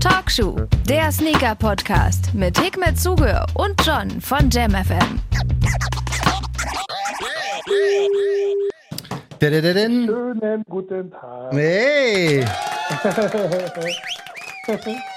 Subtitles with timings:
[0.00, 0.56] Talkshow,
[0.88, 5.20] der Sneaker-Podcast mit Hikmet Zuge und John von JamFM.
[9.40, 11.52] Schönen guten Tag.
[11.52, 12.44] Hey!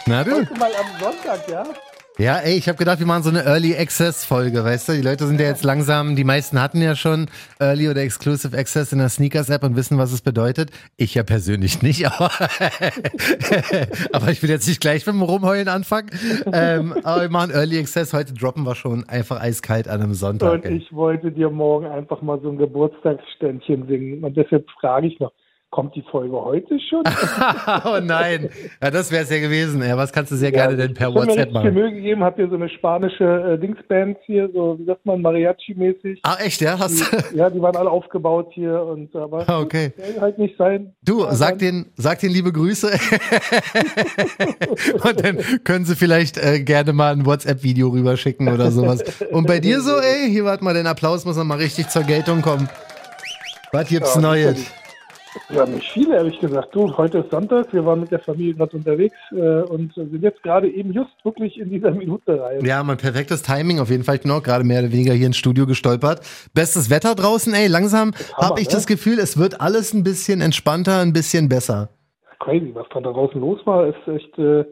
[0.05, 0.35] Na du?
[0.35, 1.63] Heute mal am Sonntag, ja?
[2.17, 4.93] Ja, ey, ich habe gedacht, wir machen so eine Early Access Folge, weißt du?
[4.93, 8.91] Die Leute sind ja jetzt langsam, die meisten hatten ja schon Early oder Exclusive Access
[8.91, 10.71] in der Sneakers App und wissen, was es bedeutet.
[10.97, 12.29] Ich ja persönlich nicht, aber,
[14.11, 16.09] aber ich will jetzt nicht gleich mit dem Rumheulen anfangen.
[16.51, 18.13] Ähm, aber wir machen Early Access.
[18.13, 20.51] Heute droppen wir schon einfach eiskalt an einem Sonntag.
[20.51, 20.75] Und ey.
[20.75, 24.23] ich wollte dir morgen einfach mal so ein Geburtstagsständchen singen.
[24.23, 25.31] Und deshalb frage ich noch,
[25.71, 27.03] kommt die Folge heute schon?
[27.85, 28.49] oh nein,
[28.83, 29.81] ja, das wäre es ja gewesen.
[29.81, 31.73] Ja, was kannst du sehr gerne denn per ich mir WhatsApp richtig viel machen?
[31.73, 36.19] Mühe gegeben, hab hier so eine spanische äh, Dingsband hier, so, wie sagt man, Mariachi-mäßig.
[36.23, 36.77] Ah, echt, ja?
[36.77, 39.93] Hast Die, ja, die waren alle aufgebaut hier und aber Ah, okay.
[39.97, 40.93] soll halt nicht sein.
[41.03, 42.91] Du, Ja, sag denen, sag denen liebe Grüße.
[45.03, 49.03] Und dann können sie vielleicht äh, gerne mal ein WhatsApp-Video rüberschicken oder sowas.
[49.31, 52.03] Und bei dir so, ey, hier warte mal, den Applaus muss noch mal richtig zur
[52.03, 52.69] Geltung kommen.
[53.71, 54.71] Was gibt's Ja, Neues?
[55.49, 56.75] Ja, nicht viel, ehrlich gesagt.
[56.75, 60.43] Du, heute ist Sonntag, wir waren mit der Familie gerade unterwegs äh, und sind jetzt
[60.43, 62.65] gerade eben just wirklich in dieser Minute rein.
[62.65, 64.15] Ja, mein perfektes Timing auf jeden Fall.
[64.15, 66.21] Ich bin auch gerade mehr oder weniger hier ins Studio gestolpert.
[66.53, 67.67] Bestes Wetter draußen, ey.
[67.67, 68.73] Langsam habe ich ne?
[68.73, 71.89] das Gefühl, es wird alles ein bisschen entspannter, ein bisschen besser.
[72.39, 74.65] Crazy, was da draußen los war, ist echt äh,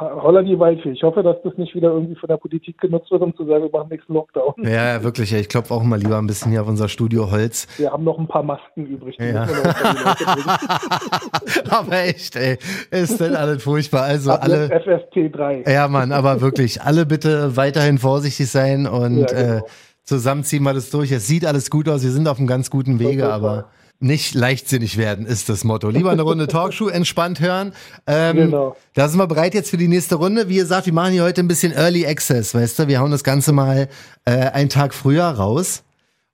[0.00, 0.90] holla die Waldfee.
[0.90, 3.64] Ich hoffe, dass das nicht wieder irgendwie von der Politik genutzt wird, um zu sagen,
[3.64, 4.54] wir machen nächsten Lockdown.
[4.62, 5.32] Ja, ja, wirklich.
[5.32, 7.66] Ich klopfe auch mal lieber ein bisschen hier auf unser Studio Holz.
[7.78, 9.16] Wir haben noch ein paar Masken übrig.
[9.18, 9.46] Die Ja.
[11.70, 12.58] Aber echt, ey.
[12.90, 14.04] Ist denn alles furchtbar.
[14.04, 14.68] Also Ab alle.
[14.68, 15.70] jetzt FFP3.
[15.70, 19.56] Ja, Mann, aber wirklich, alle bitte weiterhin vorsichtig sein und Ja, genau.
[19.58, 19.62] äh,
[20.04, 21.10] zusammen ziehen wir das durch.
[21.12, 23.66] Es sieht alles gut aus, wir sind auf einem ganz guten Wege, aber
[23.98, 25.88] nicht leichtsinnig werden ist das Motto.
[25.88, 27.72] Lieber eine Runde Talkshow entspannt hören.
[28.06, 28.76] Ähm, Genau.
[28.94, 30.48] Da sind wir bereit jetzt für die nächste Runde.
[30.48, 32.88] Wie gesagt, wir machen hier heute ein bisschen Early Access, weißt du?
[32.88, 33.88] Wir hauen das Ganze mal
[34.24, 35.82] äh, einen Tag früher raus.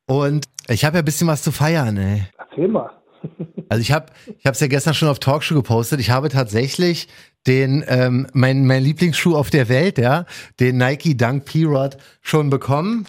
[0.06, 2.22] Und ich habe ja ein bisschen was zu feiern, ey.
[2.38, 2.90] Erzähl mal.
[3.68, 4.06] Also ich habe
[4.38, 5.98] ich habe es ja gestern schon auf Talkshow gepostet.
[5.98, 7.08] Ich habe tatsächlich
[7.46, 10.26] den ähm, mein mein Lieblingsschuh auf der Welt, ja,
[10.60, 13.06] den Nike Dunk P-Rod schon bekommen.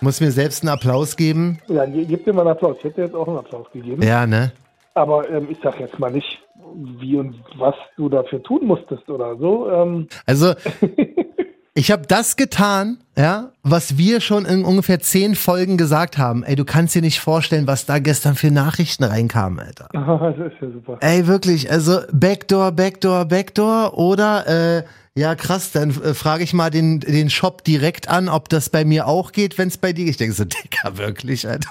[0.00, 1.58] Muss mir selbst einen Applaus geben.
[1.68, 2.76] Ja, gib dir mal einen Applaus.
[2.78, 4.02] Ich hätte jetzt auch einen Applaus gegeben.
[4.02, 4.52] Ja, ne?
[4.94, 6.38] Aber ähm, ich sag jetzt mal nicht,
[6.98, 9.70] wie und was du dafür tun musstest oder so.
[9.70, 10.54] Ähm, Also
[11.74, 16.42] ich habe das getan, ja, was wir schon in ungefähr zehn Folgen gesagt haben.
[16.42, 19.88] Ey, du kannst dir nicht vorstellen, was da gestern für Nachrichten reinkamen, Alter.
[19.92, 20.98] das ist ja super.
[21.00, 24.82] Ey, wirklich, also Backdoor, Backdoor, Backdoor oder äh,
[25.20, 28.84] ja krass, dann äh, frage ich mal den, den Shop direkt an, ob das bei
[28.84, 30.12] mir auch geht, wenn es bei dir geht.
[30.12, 31.70] Ich denke so, Dicker, wirklich, Alter.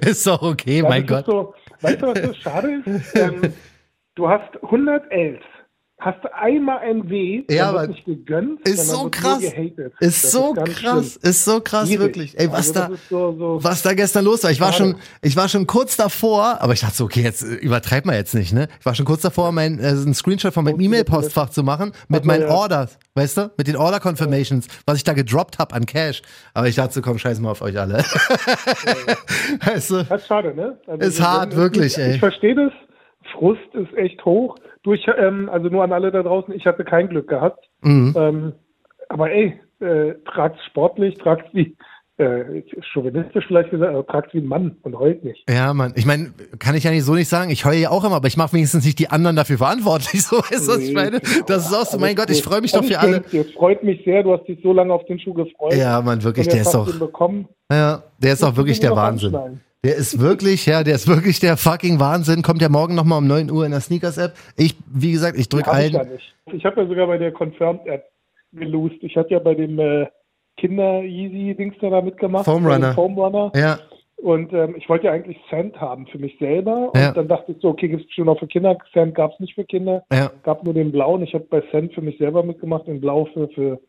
[0.00, 1.26] ist doch okay, Ja, mein Gott.
[1.26, 3.14] So, weißt du, was so schade ist?
[3.14, 3.52] ähm,
[4.16, 5.42] du hast 100 Ls.
[5.98, 9.42] Hast du einmal ein W, Ja, aber nicht gegönnt, Ist so krass.
[9.98, 11.30] Ist Das so ganz krass, schlimm.
[11.30, 12.00] ist so krass, Schwierig.
[12.00, 12.38] wirklich.
[12.38, 14.50] Ey, was Also da, ist so, so, was da gestern los war.
[14.50, 17.54] Ich war schon, ich war schon kurz davor, aber ich dachte so, okay, jetzt äh,
[17.54, 18.68] übertreibt man jetzt nicht, ne?
[18.78, 22.26] Ich war schon kurz davor, mein, äh, einen Screenshot von meinem E-Mail-Postfach zu machen mit
[22.26, 22.50] meinen ja.
[22.50, 23.50] Orders, weißt du?
[23.56, 26.20] Mit den Order Confirmations, was ich da gedroppt hab an Cash.
[26.52, 28.04] Aber ich dachte so, komm, scheiß mal auf euch alle.
[29.64, 30.02] weißt du?
[30.04, 30.78] Das ist schade, ne?
[30.86, 32.14] Also, Ist hart, wirklich, ich, ey.
[32.14, 32.72] Ich verstehe das.
[33.32, 34.56] Frust ist echt hoch.
[34.86, 37.68] Du, ich, ähm, also nur an alle da draußen, ich hatte kein Glück gehabt.
[37.82, 38.14] Mhm.
[38.16, 38.52] Ähm,
[39.08, 41.76] aber ey, äh, tragt's sportlich, tragt's wie,
[42.18, 45.42] äh, chauvinistisch vielleicht gesagt, aber tragt's wie ein Mann und heult nicht.
[45.50, 45.92] Ja, Mann.
[45.96, 47.50] Ich meine, kann ich ja nicht so nicht sagen.
[47.50, 50.22] Ich heule ja auch immer, aber ich mache wenigstens nicht die anderen dafür verantwortlich.
[50.26, 51.18] So weißt du, was ich meine?
[51.48, 53.24] Das ist auch so, mein Gott, ich freue mich doch für alle.
[53.32, 55.74] Es freut mich sehr, du hast dich so lange auf den Schuh gefreut.
[55.74, 56.88] Ja, Mann, wirklich, der ist doch,
[57.72, 59.60] ja, der ist auch wirklich der Wahnsinn.
[59.84, 62.42] Der ist wirklich, ja, der ist wirklich der fucking Wahnsinn.
[62.42, 64.32] Kommt ja morgen nochmal um 9 Uhr in der Sneakers-App.
[64.56, 66.34] Ich, wie gesagt, ich drücke Hab ich.
[66.52, 68.04] Ich habe ja sogar bei der Confirmed-App
[68.52, 68.96] gelost.
[69.00, 70.06] Ich hatte ja bei dem äh,
[70.56, 72.44] Kinder-Easy-Dings da mitgemacht.
[72.44, 72.94] Foam Runner.
[72.94, 73.52] Foam Runner.
[73.54, 73.78] Ja,
[74.16, 76.90] Und ähm, ich wollte ja eigentlich Cent haben für mich selber.
[76.92, 77.12] Und Ja.
[77.12, 78.76] dann dachte ich so, okay, gibt es bestimmt auch für Kinder.
[78.92, 80.04] Cent gab es nicht für Kinder.
[80.12, 80.30] ja.
[80.42, 81.22] Gab nur den blauen.
[81.22, 83.80] Ich habe bei Cent für mich selber mitgemacht, den blau für, für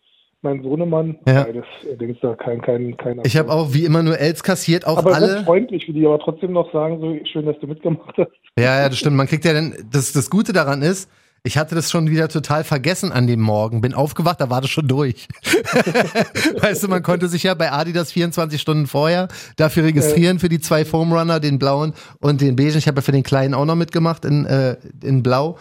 [0.48, 1.18] meinen Sohnemann.
[1.28, 1.44] Ja.
[1.44, 4.86] Beides, äh, Dings da, kein, kein, kein Ich habe auch wie immer nur Els kassiert,
[4.86, 5.44] auch aber alle.
[5.44, 8.32] freundlich, wie die aber trotzdem noch sagen, so schön, dass du mitgemacht hast.
[8.58, 9.18] Ja, ja, das stimmt.
[9.18, 11.10] Man kriegt ja dann, das, das Gute daran ist,
[11.44, 13.80] ich hatte das schon wieder total vergessen an dem Morgen.
[13.80, 15.28] Bin aufgewacht, da war das schon durch.
[16.62, 20.60] weißt du, man konnte sich ja bei Adidas 24 Stunden vorher dafür registrieren für die
[20.60, 22.78] zwei Foam Runner, den blauen und den beigen.
[22.78, 25.58] Ich habe ja für den kleinen auch noch mitgemacht in, äh, in blau.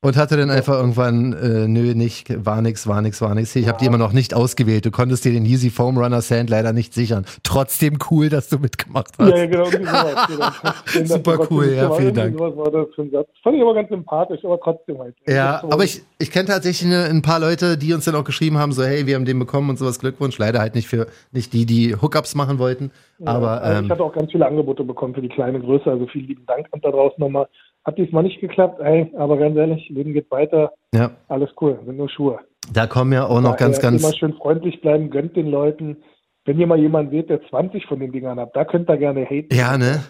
[0.00, 3.56] Und hatte dann einfach irgendwann, äh, nö, nicht, war nix, war nix, war nix.
[3.56, 4.86] Ich habe die immer noch nicht ausgewählt.
[4.86, 7.26] Du konntest dir den Yeezy Foam Runner Sand leider nicht sichern.
[7.42, 9.28] Trotzdem cool, dass du mitgemacht hast.
[9.28, 9.68] Ja, genau.
[9.68, 11.04] genau.
[11.04, 12.38] Super cool, ja, vielen Dank.
[12.38, 13.28] Sowas war das für ein Satz.
[13.42, 15.16] Fand ich aber ganz sympathisch, aber trotzdem halt.
[15.26, 18.56] Ja, aber ich, ich kenne tatsächlich eine, ein paar Leute, die uns dann auch geschrieben
[18.56, 20.38] haben, so, hey, wir haben den bekommen und sowas, Glückwunsch.
[20.38, 22.92] Leider halt nicht für, nicht die, die Hookups machen wollten.
[23.24, 26.06] aber, also ähm, ich hatte auch ganz viele Angebote bekommen für die kleine Größe, also
[26.06, 27.48] vielen lieben Dank und da draußen nochmal.
[27.88, 31.96] Hat diesmal nicht geklappt, ey, aber ganz ehrlich, Leben geht weiter, ja, alles cool, sind
[31.96, 32.38] nur Schuhe.
[32.70, 35.96] da kommen ja auch noch ganz, Daher ganz, Immer schön freundlich bleiben, gönnt den Leuten.
[36.44, 39.24] Wenn ihr mal jemanden seht, der 20 von den Dingern hat, da könnt ihr gerne
[39.24, 39.54] haten.
[39.54, 40.04] ja, ne?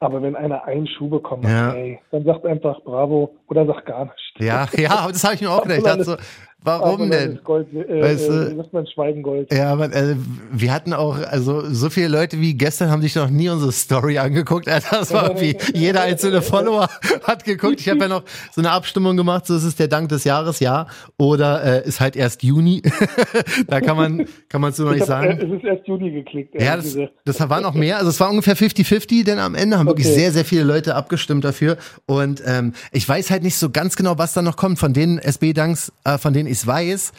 [0.00, 1.72] Aber wenn einer einen Schuh bekommt, Ja.
[1.72, 4.20] ey, dann sagt einfach Bravo oder sagt gar nichts.
[4.38, 5.78] Ja, ja, aber das habe ich mir auch gedacht.
[5.78, 6.16] Ich dachte so,
[6.62, 7.40] warum denn?
[7.44, 9.52] Gold, äh, Weißt du- äh, wie sagt man Schweigengold.
[9.52, 10.16] Ja, aber äh,
[10.52, 14.18] wir hatten auch, also so viele Leute wie gestern haben sich noch nie unsere Story
[14.18, 14.66] angeguckt.
[14.90, 16.88] Das war irgendwie, jeder einzelne Follower
[17.24, 17.80] hat geguckt.
[17.80, 18.22] Ich habe ja noch
[18.52, 20.86] so eine Abstimmung gemacht, so ist es der Dank des Jahres, ja.
[21.18, 22.82] Oder äh, ist halt erst Juni.
[23.66, 25.38] da kann man, kann man so noch nicht Ich hab, sagen.
[25.40, 26.54] äh, es ist erst Juni geklickt.
[26.60, 27.96] Ja, das, das waren auch mehr.
[27.98, 30.16] Also es war ungefähr 50-50, denn am Ende haben wirklich Okay.
[30.16, 31.76] sehr, sehr viele Leute abgestimmt dafür.
[32.06, 34.78] Und ähm, ich weiß halt nicht so ganz genau, was da noch kommt.
[34.78, 37.12] Von den SB-Danks, äh, von denen ich weiß,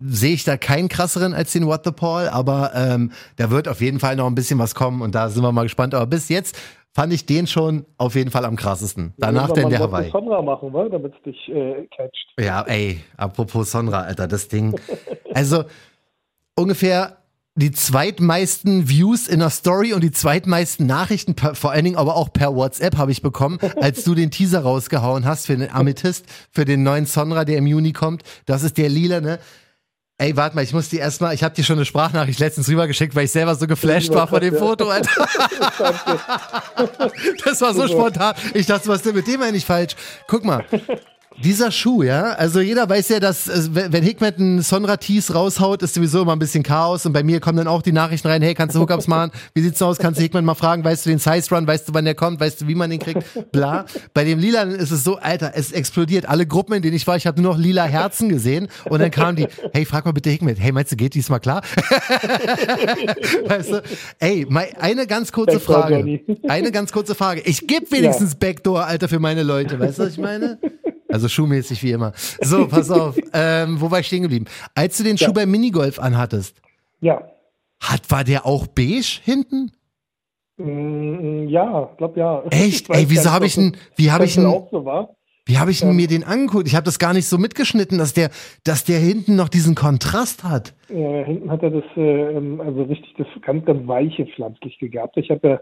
[0.00, 3.80] sehe ich da keinen krasseren als den What the Paul, aber ähm, da wird auf
[3.80, 5.94] jeden Fall noch ein bisschen was kommen und da sind wir mal gespannt.
[5.94, 6.60] Aber bis jetzt
[6.92, 9.14] fand ich den schon auf jeden Fall am krassesten.
[9.18, 10.10] Danach denn der Hawaii.
[10.10, 10.88] Sonra machen, wa?
[10.88, 12.34] damit es dich äh, catcht.
[12.38, 14.74] Ja, ey, apropos Sonra, Alter, das Ding.
[15.32, 15.64] Also
[16.56, 17.18] ungefähr
[17.56, 22.14] die zweitmeisten Views in der Story und die zweitmeisten Nachrichten, per, vor allen Dingen aber
[22.14, 26.26] auch per WhatsApp habe ich bekommen, als du den Teaser rausgehauen hast für den Amethyst,
[26.52, 28.22] für den neuen Sonra, der im Juni kommt.
[28.44, 29.38] Das ist der lila, ne?
[30.18, 33.14] Ey, warte mal, ich muss die erstmal, ich habe dir schon eine Sprachnachricht letztens rübergeschickt,
[33.14, 35.10] weil ich selber so geflasht war von dem Foto, Alter.
[37.44, 38.34] Das war so spontan.
[38.54, 39.94] Ich dachte, was ist denn mit dem eigentlich falsch?
[40.26, 40.64] Guck mal.
[41.42, 45.82] Dieser Schuh, ja, also jeder weiß ja, dass äh, wenn Hikmet einen Sonra Tees raushaut,
[45.82, 48.40] ist sowieso immer ein bisschen Chaos und bei mir kommen dann auch die Nachrichten rein,
[48.40, 49.30] hey, kannst du Hookups machen?
[49.52, 49.98] Wie sieht's aus?
[49.98, 52.40] Kannst du Hikmet mal fragen, weißt du den Size Run, weißt du, wann der kommt,
[52.40, 53.22] weißt du, wie man den kriegt?
[53.52, 53.84] Bla.
[54.14, 56.26] Bei dem Lila ist es so, Alter, es explodiert.
[56.26, 59.10] Alle Gruppen, in denen ich war, ich habe nur noch lila Herzen gesehen und dann
[59.10, 61.60] kamen die, hey, frag mal bitte Hikmet, hey, meinst du, geht diesmal klar?
[63.46, 63.82] weißt du,
[64.20, 64.46] ey,
[64.80, 66.20] eine ganz kurze Frage.
[66.48, 67.42] Eine ganz kurze Frage.
[67.42, 69.78] Ich gebe wenigstens Backdoor, Alter, für meine Leute.
[69.78, 70.58] Weißt du, was ich meine?
[71.16, 72.12] Also schuhmäßig wie immer.
[72.40, 73.16] So, pass auf.
[73.32, 74.46] Ähm, wo war ich stehen geblieben?
[74.74, 76.60] Als du den Schuh beim Minigolf anhattest,
[77.00, 77.22] Ja.
[77.80, 79.72] hat, war der auch beige hinten?
[80.58, 82.42] Mm, ja, glaub ja.
[82.50, 82.88] Echt?
[82.90, 84.84] Ey, wieso habe ich ihn, wie habe ich auch so
[85.48, 85.94] wie habe ich Ähm.
[85.94, 86.66] mir den angeguckt?
[86.66, 88.30] Ich habe das gar nicht so mitgeschnitten, dass der,
[88.64, 90.74] dass der hinten noch diesen Kontrast hat.
[90.88, 95.16] Äh, hinten hat er das, äh, ähm, also richtig das ganz, ganz weiche pflanzliche gehabt.
[95.16, 95.60] Ich habe ja,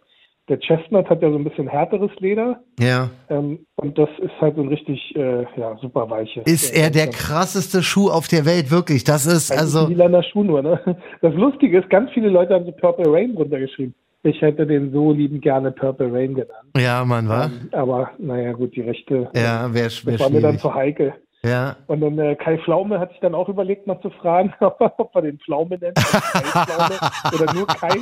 [0.49, 3.11] der Chestnut hat ja so ein bisschen härteres Leder Ja.
[3.31, 6.41] ähm, und das ist halt so ein richtig, äh, ja, super weiche.
[6.43, 9.05] Ist er der krasseste Schuh auf der Welt, wirklich.
[9.05, 10.79] Das ist, Das also, ein lilaner Schuh nur, ne?
[11.23, 13.95] Das Lustige ist, ganz viele Leute haben so Purple Rain runtergeschrieben.
[14.27, 16.69] Ich hätte den so liebend gerne Purple Rain genannt.
[16.77, 17.51] ja, Mann, war?
[17.73, 19.29] Aber naja, gut, die Rechte.
[19.35, 21.13] Ja, wäre das wär war mir dann zu heikel.
[21.45, 21.77] Ja.
[21.87, 25.23] Und dann äh, Kai Pflaume hat sich dann auch überlegt, mal zu fragen, ob er
[25.23, 25.99] den Pflaume nennt.
[25.99, 26.99] Pflaume
[27.35, 27.99] oder nur Kai.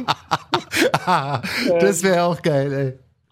[1.80, 2.72] das wäre auch geil,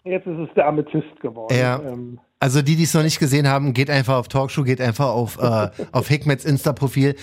[0.03, 0.11] ey.
[0.11, 1.55] Jetzt ist es der Amethyst geworden.
[1.55, 1.79] Ja.
[1.79, 5.07] Ähm, Also die, die es noch nicht gesehen haben, geht einfach auf Talkshow, geht einfach
[5.07, 7.15] auf, äh, auf Hikmets Insta-Profil.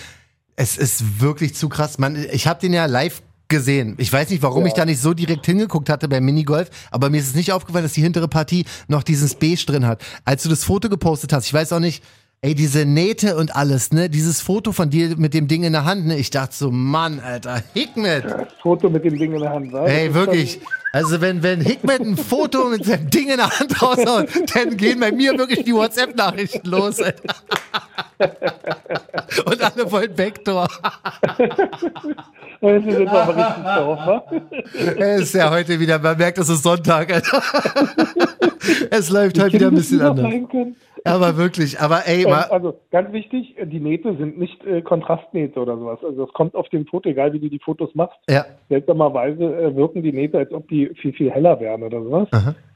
[0.55, 1.99] Es ist wirklich zu krass.
[1.99, 3.95] Man, ich habe den ja live gesehen.
[3.97, 4.67] Ich weiß nicht, warum Ja.
[4.67, 7.83] ich da nicht so direkt hingeguckt hatte beim Minigolf, aber mir ist es nicht aufgefallen,
[7.83, 10.03] dass die hintere Partie noch dieses Beige drin hat.
[10.23, 12.03] Als du das Foto gepostet hast, ich weiß auch nicht,
[12.41, 15.85] ey, diese Nähte und alles, ne, dieses Foto von dir mit dem Ding in der
[15.85, 18.25] Hand, ne, ich dachte so, Mann, Alter, Hikmet.
[18.25, 19.73] das Foto mit dem Ding in der Hand.
[19.73, 19.87] War.
[19.87, 20.61] Ey, wirklich.
[20.91, 24.99] Also wenn, wenn Hickman ein Foto mit seinem Ding in der Hand raushaut, dann gehen
[24.99, 26.97] bei mir wirklich die WhatsApp-Nachrichten los.
[26.97, 27.13] Ey.
[29.45, 30.67] Und alle wollen Backdoor.
[32.61, 34.23] Heute sind wir aber richtig drauf, wa?
[34.97, 37.13] Es ist ja heute wieder, man merkt, es ist Sonntag.
[37.13, 37.41] Alter.
[38.91, 40.27] Es läuft heute wieder ein bisschen anders.
[41.09, 45.59] Aber wirklich, aber ey, Ähm, mal, also ganz wichtig, die Nähte sind nicht äh, Kontrastnähte
[45.59, 45.99] oder sowas.
[46.03, 48.17] Also das kommt auf dem Foto, egal wie du die Fotos machst.
[48.29, 52.27] ja, Seltsamerweise äh, wirken die Nähte, als ob die viel, viel heller wären oder sowas.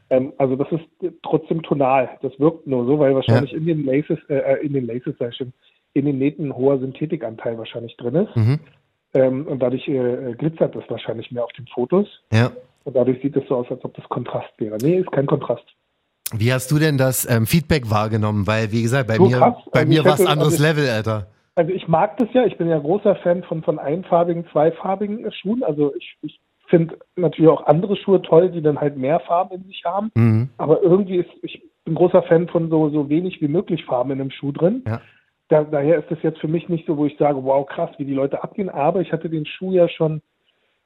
[0.09, 2.09] Ähm, also das ist äh, trotzdem tonal.
[2.21, 5.29] Das wirkt nur so, weil wahrscheinlich in den Laces, äh, äh, in den Laces, sag
[5.31, 5.53] ich schon,
[5.93, 8.35] in den Nähten ein hoher Synthetikanteil wahrscheinlich drin ist.
[8.35, 8.59] Mhm.
[9.13, 12.07] Ähm, und dadurch äh, glitzert das wahrscheinlich mehr auf den Fotos.
[12.31, 12.51] ja.
[12.85, 14.77] Und dadurch sieht es so aus, als ob das Kontrast wäre.
[14.81, 15.63] Nee, ist kein Kontrast.
[16.35, 18.47] Wie hast du denn das ähm, Feedback wahrgenommen?
[18.47, 19.55] Weil, wie gesagt, bei So mir, krass.
[19.71, 21.27] bei Also mir war es anderes also ich- Level, Alter.
[21.55, 25.63] Also ich mag das ja, ich bin ja großer Fan von, von einfarbigen, zweifarbigen Schuhen.
[25.63, 29.63] Also ich, ich finde natürlich auch andere Schuhe toll, die dann halt mehr Farben in
[29.65, 30.09] sich haben.
[30.15, 30.49] Mhm.
[30.57, 34.21] Aber irgendwie ist, ich bin großer Fan von so, so wenig wie möglich Farben in
[34.21, 34.83] einem Schuh drin.
[34.87, 35.01] Ja.
[35.49, 38.05] Da, daher ist es jetzt für mich nicht so, wo ich sage, wow, krass, wie
[38.05, 38.69] die Leute abgehen.
[38.69, 40.21] Aber ich hatte den Schuh ja schon,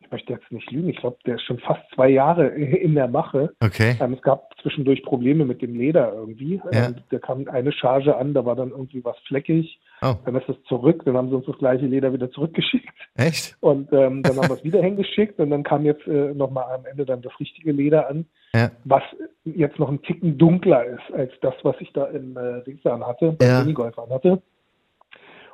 [0.08, 3.08] ich möchte jetzt nicht lügen, ich glaube, der ist schon fast zwei Jahre in der
[3.08, 3.54] Mache.
[3.62, 3.96] Okay.
[4.00, 6.62] Ähm, es gab zwischendurch Probleme mit dem Leder irgendwie.
[6.72, 6.88] Ja.
[6.88, 9.80] Ähm, da kam eine Charge an, da war dann irgendwie was fleckig.
[10.02, 12.88] Oh, Dann ist es zurück, dann haben sie uns das gleiche Leder wieder zurückgeschickt.
[13.16, 13.58] echt?
[13.62, 16.86] Und ähm, dann haben wir es wieder hingeschickt und dann kam jetzt äh, nochmal am
[16.86, 18.70] Ende dann das richtige Leder an, Ja.
[18.86, 19.02] was
[19.44, 23.06] jetzt noch ein Ticken dunkler ist als das, was ich da im äh, Dings an
[23.06, 23.60] hatte, beim Ja.
[23.62, 24.42] Minigolf an hatte.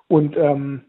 [0.10, 0.82] Und ähm,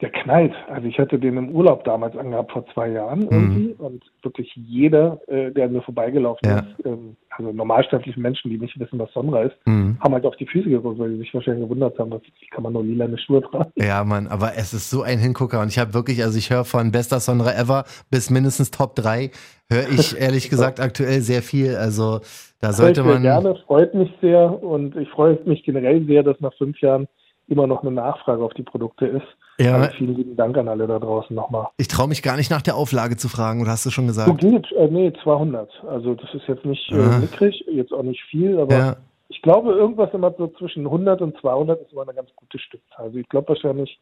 [0.00, 0.52] der knallt.
[0.68, 5.20] Also ich hatte den im Urlaub damals angehabt vor zwei Jahren irgendwie und wirklich jeder,
[5.28, 6.58] äh, der mir vorbeigelaufen Ja.
[6.58, 9.96] ist, ähm, also normalsterbliche Menschen, die nicht wissen, was Sonra ist, Mhm.
[10.00, 12.64] haben halt auf die Füße geguckt, weil sie sich wahrscheinlich gewundert haben, was wie kann
[12.64, 13.70] man nur lilane Schuhe tragen.
[13.76, 16.64] Ja, Mann, aber es ist so ein Hingucker und ich habe wirklich, also ich höre
[16.64, 19.30] von bester Sonra ever bis mindestens Top 3,
[19.70, 21.76] höre ich ehrlich gesagt aktuell sehr viel.
[21.76, 22.18] Also
[22.60, 23.22] da sollte ich man.
[23.22, 27.06] gerne, freut mich sehr und ich freue mich generell sehr, dass nach fünf Jahren
[27.46, 29.26] immer noch eine Nachfrage auf die Produkte ist.
[29.58, 31.68] Ja, Also vielen lieben Dank an alle da draußen nochmal.
[31.76, 34.34] ich traue mich gar nicht nach der Auflage zu fragen, oder hast du schon So
[34.34, 34.40] gesagt?
[34.40, 35.70] geht, äh, nee, 200.
[35.88, 38.96] Also das ist jetzt nicht äh, mickrig, jetzt auch nicht viel, aber Ja,
[39.28, 43.06] ich glaube, irgendwas immer so zwischen 100 und 200 ist immer eine ganz gute Stückzahl.
[43.06, 43.98] Also ich glaube wahrscheinlich,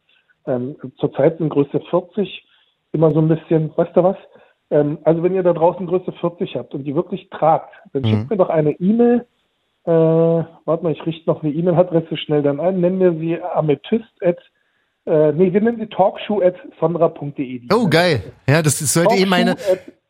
[0.47, 2.45] ähm, zurzeit sind Größe 40
[2.91, 4.17] immer so ein bisschen, weißt du was?
[4.71, 8.07] Ähm, also wenn ihr da draußen Größe 40 habt und die wirklich tragt, dann Mhm.
[8.07, 9.25] schickt mir doch eine E-Mail.
[9.85, 12.79] Äh, warte mal, ich richte noch eine E-Mail-Adresse schnell dann ein.
[12.79, 14.37] Nennen wir sie amethyst at,
[15.05, 17.61] äh, nee, wir nennen sie talkshow at sonra.de.
[17.73, 18.21] Oh, geil.
[18.47, 19.55] Ja, das, das sollte eh meine,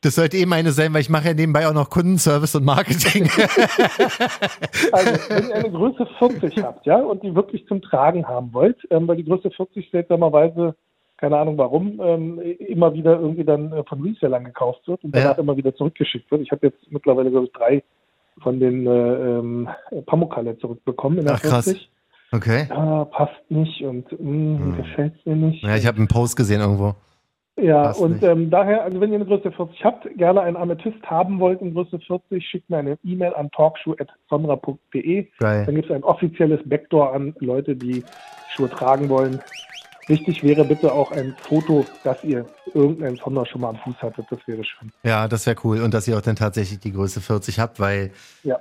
[0.01, 3.29] das sollte eh meine sein, weil ich mache ja nebenbei auch noch Kundenservice und Marketing.
[4.91, 8.77] Also, wenn ihr eine Größe 40 habt, ja, und die wirklich zum Tragen haben wollt,
[8.89, 10.75] ähm, weil die Größe 40 seltsamerweise,
[11.17, 15.23] keine Ahnung warum, ähm, immer wieder irgendwie dann äh, von Resellern gekauft wird und Ja.
[15.23, 16.41] danach immer wieder zurückgeschickt wird.
[16.41, 17.83] Ich habe jetzt mittlerweile, glaube ich, drei
[18.41, 18.89] von den äh,
[19.39, 19.69] ähm,
[20.05, 21.75] Pamukkale zurückbekommen in der Ach, krass.
[22.33, 22.43] 40.
[22.51, 22.67] Okay.
[22.69, 24.77] Ja, passt nicht und mh, Hm.
[24.77, 25.63] gefällt mir nicht.
[25.63, 26.95] Ja, ich habe einen Post gesehen irgendwo.
[27.55, 31.03] Ja, Passt und ähm, daher, also wenn ihr eine Größe 40 habt, gerne einen Amethyst
[31.05, 35.27] haben wollt in Größe 40, schickt mir eine E-Mail an talkshow.sonra.de.
[35.37, 35.65] Geil.
[35.65, 38.03] Dann gibt es ein offizielles Backdoor an Leute, die
[38.55, 39.39] Schuhe tragen wollen.
[40.07, 44.25] Wichtig wäre bitte auch ein Foto, dass ihr irgendeinen Sonder schon mal am Fuß hattet.
[44.29, 44.91] Das wäre schön.
[45.03, 45.81] Ja, das wäre cool.
[45.81, 48.11] Und dass ihr auch dann tatsächlich die Größe 40 habt, weil
[48.43, 48.57] Ja.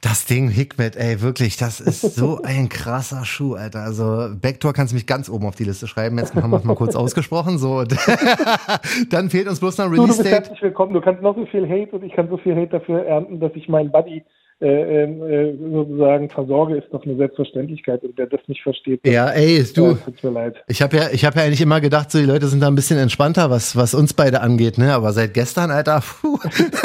[0.00, 3.80] Das Ding Hikmet, ey, wirklich, das ist so ein krasser Schuh, Alter.
[3.80, 6.18] Also Backdoor kannst du mich ganz oben auf die Liste schreiben.
[6.18, 7.58] Jetzt haben wir es mal kurz ausgesprochen.
[7.58, 7.84] So,
[9.10, 10.32] dann fehlt uns bloß noch ein du bist Release-Date.
[10.32, 10.94] herzlich willkommen.
[10.94, 13.52] Du kannst noch so viel Hate und ich kann so viel Hate dafür ernten, dass
[13.54, 14.24] ich meinen Buddy
[14.60, 14.66] äh,
[15.04, 18.02] äh, sozusagen versorge, ist doch eine Selbstverständlichkeit.
[18.02, 20.56] Und wer das nicht versteht, Ja, ey, äh, du, tut's mir leid.
[20.68, 22.74] ich habe ja, ich habe ja eigentlich immer gedacht, so die Leute sind da ein
[22.74, 24.94] bisschen entspannter, was, was uns beide angeht, ne?
[24.94, 26.38] Aber seit gestern, Alter, puh.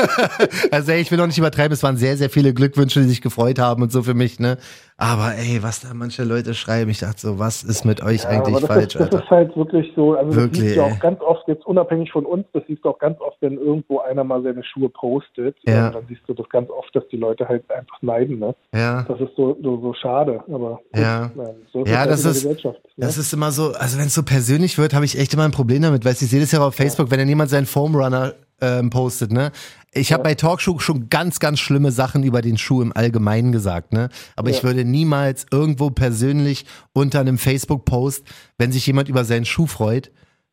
[0.72, 3.22] also ey, ich will noch nicht übertreiben, es waren sehr, sehr viele Glückwünsche, die sich
[3.22, 4.58] gefreut haben und so für mich, ne?
[5.02, 8.30] Aber ey, was da manche Leute schreiben, ich dachte so, was ist mit euch Ja,
[8.32, 9.24] eigentlich aber das falsch, ist, das Alter?
[9.24, 12.26] ist halt wirklich so, also das Wirklich, siehst du auch ganz oft, jetzt unabhängig von
[12.26, 15.88] uns, das siehst du auch ganz oft, wenn irgendwo einer mal seine Schuhe postet, Ja.
[15.88, 18.54] ähm, dann siehst du das ganz oft, dass die Leute halt einfach neiden, ne?
[18.74, 19.04] Ja.
[19.04, 21.32] Das ist so, so, so schade, aber gut, Ja.
[21.34, 22.80] nein, so Ja, halt das der ist- Gesellschaft.
[22.98, 23.06] Ne?
[23.06, 25.52] Das ist immer so, also wenn es so persönlich wird, habe ich echt immer ein
[25.52, 27.96] Problem damit, weil ich sehe das ja auch auf Facebook, wenn dann jemand seinen Foam
[27.96, 29.52] Runner ähm, postet, ne?
[29.92, 33.92] Ich habe bei Talkshow schon ganz, ganz schlimme Sachen über den Schuh im Allgemeinen gesagt,
[33.92, 34.10] ne?
[34.36, 34.64] Aber ich Ja.
[34.64, 38.24] würde niemals irgendwo persönlich unter einem Facebook-Post,
[38.58, 40.12] wenn sich jemand über seinen Schuh freut,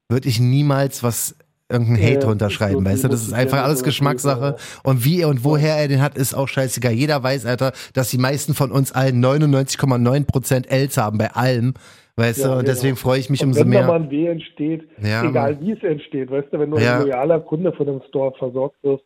[0.08, 1.34] würde ich niemals was
[1.70, 3.08] irgendeinen Ja, Hate das drunter ist schreiben, so weißt du?
[3.08, 4.56] Das ist einfach alles Geschmackssache.
[4.84, 6.92] Und wie und woher er den hat, ist auch scheißegal.
[6.92, 11.74] Jeder weiß, Alter, dass die meisten von uns allen 99,9% Ls haben bei allem.
[12.18, 12.70] Weißt Ja, du, und genau.
[12.72, 13.86] deswegen freue ich mich Und umso wenn da mehr.
[13.88, 16.96] mal ein Weh entsteht, Ja, egal wie es entsteht, weißt du, wenn du Ja.
[16.96, 19.04] ein loyaler Kunde von dem Store versorgt wirst,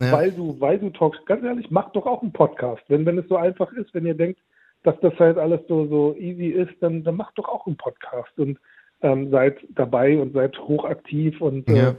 [0.00, 0.12] Ja.
[0.12, 2.82] weil du, weil du talkst, ganz ehrlich, mach doch auch einen Podcast.
[2.88, 4.38] Wenn, wenn es so einfach ist, wenn ihr denkt,
[4.84, 8.30] dass das halt alles so, so easy ist, dann, dann macht doch auch einen Podcast
[8.38, 8.58] und
[9.02, 11.94] ähm, seid dabei und seid hochaktiv und äh, Ja.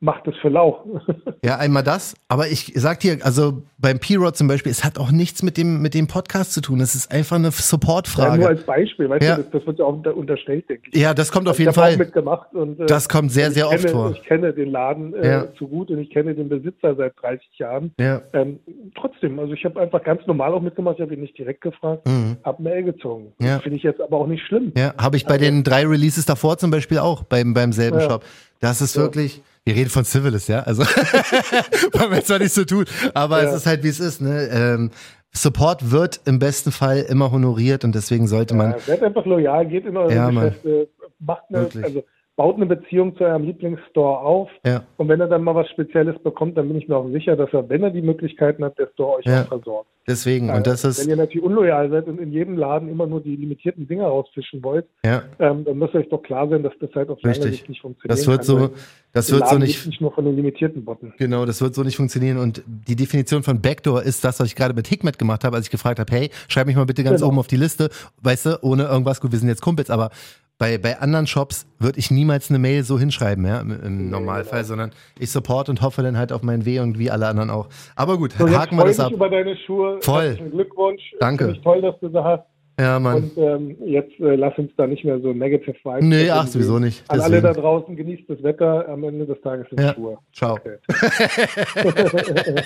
[0.00, 0.84] Macht es für lau.
[1.44, 2.16] Ja, einmal das.
[2.28, 5.80] Aber ich sag dir, also beim P-Rod zum Beispiel, es hat auch nichts mit dem,
[5.80, 6.80] mit dem Podcast zu tun.
[6.80, 8.48] Es ist einfach eine ja, nur Support-Frage.
[8.48, 9.36] als Beispiel, weißt Ja.
[9.36, 11.00] du, das, das wird ja auch unter, unterstellt, denke ich.
[11.00, 11.96] Ja, das kommt auf ich jeden habe auch Fall.
[11.98, 14.10] mitgemacht und äh, Das kommt sehr, ich sehr oft kenne, vor.
[14.10, 15.54] Ich kenne den Laden äh, Ja.
[15.54, 17.92] zu gut und ich kenne den Besitzer seit 30 Jahren.
[18.00, 18.22] Ja.
[18.32, 18.58] Ähm,
[18.98, 22.06] trotzdem, also ich habe einfach ganz normal auch mitgemacht, ich habe ihn nicht direkt gefragt,
[22.08, 22.38] Mhm.
[22.42, 23.32] habe Mail gezogen.
[23.40, 23.60] Ja.
[23.60, 24.72] Finde ich jetzt aber auch nicht schlimm.
[24.76, 28.00] Ja, habe ich bei den drei Releases davor zum Beispiel auch, beim, beim selben.
[28.00, 28.24] Shop.
[28.60, 30.82] Das ist wirklich, wir reden von Civilis, ja, also
[32.10, 33.50] wir jetzt zwar nicht so tun, aber Ja.
[33.50, 34.90] es ist halt, wie es ist, ne, ähm,
[35.32, 39.66] Support wird im besten Fall immer honoriert und deswegen sollte man, Ja, seid einfach loyal,
[39.66, 40.30] geht in eure Ja.
[40.30, 41.84] Geschäfte, macht eine, Wirklich.
[41.84, 42.04] also
[42.36, 44.50] baut eine Beziehung zu eurem Lieblingsstore auf.
[44.64, 44.84] Ja.
[44.98, 47.50] Und wenn er dann mal was Spezielles bekommt, dann bin ich mir auch sicher, dass
[47.52, 49.42] er, wenn er die Möglichkeiten hat, der Store euch Ja.
[49.42, 49.88] auch versorgt.
[50.08, 53.20] Deswegen, und das Wenn ist, ihr natürlich unloyal seid und in jedem Laden immer nur
[53.20, 56.90] die limitierten Dinger rausfischen wollt, ja, ähm, dann muss euch doch klar sein, dass das
[56.94, 57.50] halt auf lange Richtig.
[57.52, 58.16] Sicht nicht funktioniert.
[58.16, 58.70] das wird so,
[59.12, 61.12] das wird so nicht, nicht nur von den limitierten Botten.
[61.18, 62.36] Genau, das wird so nicht funktionieren.
[62.38, 65.66] Und die Definition von Backdoor ist das, was ich gerade mit Hikmet gemacht habe, als
[65.66, 67.28] ich gefragt habe, hey, schreib mich mal bitte ganz Genau.
[67.30, 67.88] oben auf die Liste,
[68.22, 70.10] weißt du, ohne irgendwas, gut, wir sind jetzt Kumpels, aber
[70.58, 74.60] bei, bei anderen Shops würde ich niemals eine Mail so hinschreiben, ja, im, im Normalfall,
[74.60, 74.68] genau.
[74.68, 77.68] sondern ich support und hoffe dann halt auf mein W und wie alle anderen auch.
[77.94, 79.06] Aber gut, So, haken wir freue das ab.
[79.10, 79.98] mich über deine Schuhe.
[80.00, 80.24] Voll.
[80.28, 81.02] Herzlichen Glückwunsch.
[81.20, 81.44] Danke.
[81.44, 82.44] Finde ich toll, dass du sie hast.
[82.78, 83.16] Ja, Mann.
[83.16, 86.04] Und ähm, jetzt äh, lass uns da nicht mehr so negative Vibes.
[86.04, 87.02] Nee, ach, sowieso nicht.
[87.08, 88.86] An alle da draußen, genießt das Wetter.
[88.88, 89.94] Am Ende des Tages sind Ja.
[89.94, 90.18] Schuhe.
[90.34, 90.54] Ciao.
[90.56, 90.76] Okay.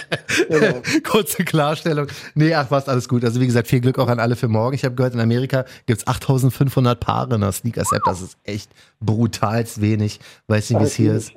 [0.48, 0.82] genau.
[1.04, 2.06] Kurze Klarstellung.
[2.34, 3.24] Nee, ach was, alles gut.
[3.24, 4.74] Also wie gesagt, viel Glück auch an alle für morgen.
[4.74, 8.02] Ich habe gehört, in Amerika gibt's 8500 Paare in der Sneakers-App.
[8.04, 10.18] Das ist echt brutalst wenig.
[10.48, 11.32] Weiß nicht, wie es hier ist.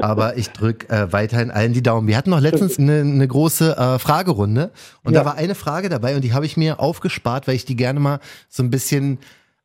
[0.00, 2.08] Aber ich drück äh, weiterhin allen die Daumen.
[2.08, 4.70] Wir hatten noch letztens eine, eine große äh, Fragerunde
[5.04, 5.20] und Ja.
[5.20, 8.00] da war eine Frage dabei und die habe ich mir aufgespart, weil ich die gerne
[8.00, 8.07] mal
[8.48, 9.18] so ein bisschen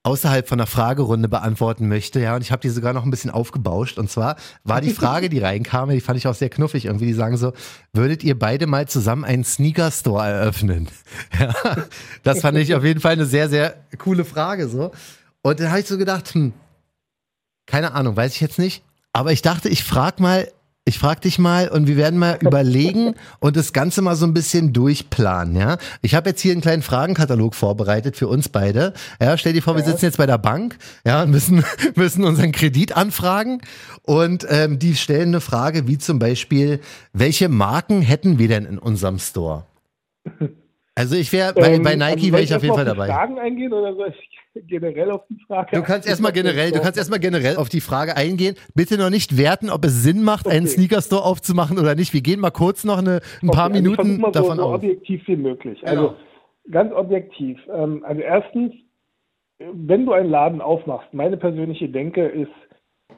[0.04, 2.20] außerhalb von der Fragerunde beantworten möchte.
[2.20, 3.98] Ja, und ich habe die sogar noch ein bisschen aufgebauscht.
[3.98, 4.36] Und zwar
[4.66, 7.06] war die Frage, die reinkam, die fand ich auch sehr knuffig irgendwie.
[7.06, 7.54] Die sagen so,
[7.94, 10.90] würdet ihr beide mal zusammen einen Sneaker-Store eröffnen?
[11.40, 11.54] Ja,
[12.24, 14.92] das fand ich auf jeden Fall eine sehr, sehr coole Frage so.
[15.42, 16.54] Und dann habe ich so gedacht, hm,
[17.66, 18.84] keine Ahnung, weiß ich jetzt nicht.
[19.14, 20.52] Aber ich dachte, ich frag mal,
[20.86, 24.34] ich frag dich mal und wir werden mal überlegen und das Ganze mal so ein
[24.34, 25.78] bisschen durchplanen, ja.
[26.02, 28.94] Ich habe jetzt hier einen kleinen Fragenkatalog vorbereitet für uns beide.
[29.22, 31.64] Ja, stell dir vor, wir sitzen jetzt bei der Bank, ja, und müssen,
[31.96, 33.62] müssen unseren Kredit anfragen
[34.02, 36.82] und ähm, die stellen eine Frage wie zum Beispiel,
[37.14, 39.66] welche Marken hätten wir denn in unserem Store?
[40.96, 43.08] Also ich wäre, bei, Ähm, bei Nike soll wäre ich auf jeden Fall dabei.
[43.08, 44.30] Fragen eingehen oder soll ich
[44.68, 45.76] generell auf die Frage?
[45.76, 48.56] Du kannst erstmal generell, du kannst erstmal generell auf die Frage eingehen.
[48.76, 50.76] Bitte noch nicht werten, ob es Sinn macht, einen Okay.
[50.76, 52.14] Sneaker-Store aufzumachen oder nicht.
[52.14, 54.64] Wir gehen mal kurz noch eine, ein paar Okay, also ich Minuten mal davon so,
[54.64, 55.80] so objektiv wie möglich.
[55.80, 55.92] Genau.
[55.92, 56.16] Also
[56.70, 57.60] ganz objektiv.
[57.74, 58.74] Ähm, also erstens,
[59.58, 62.52] wenn du einen Laden aufmachst, meine persönliche Denke ist,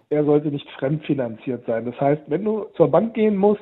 [0.10, 1.86] er sollte nicht fremdfinanziert sein.
[1.86, 3.62] Das heißt, wenn du zur Bank gehen musst,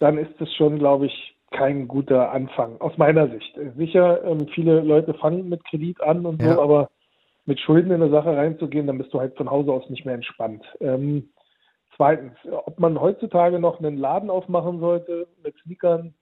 [0.00, 3.58] dann ist es schon, glaube ich, kein guter Anfang, aus meiner Sicht.
[3.76, 6.54] Sicher, ähm, viele Leute fangen mit Kredit an und Ja.
[6.54, 6.90] so, aber
[7.46, 10.14] mit Schulden in eine Sache reinzugehen, dann bist du halt von Hause aus nicht mehr
[10.14, 10.64] entspannt.
[10.80, 11.30] Ähm,
[11.96, 12.32] zweitens,
[12.66, 16.14] ob man heutzutage noch einen Laden aufmachen sollte mit Sneakern,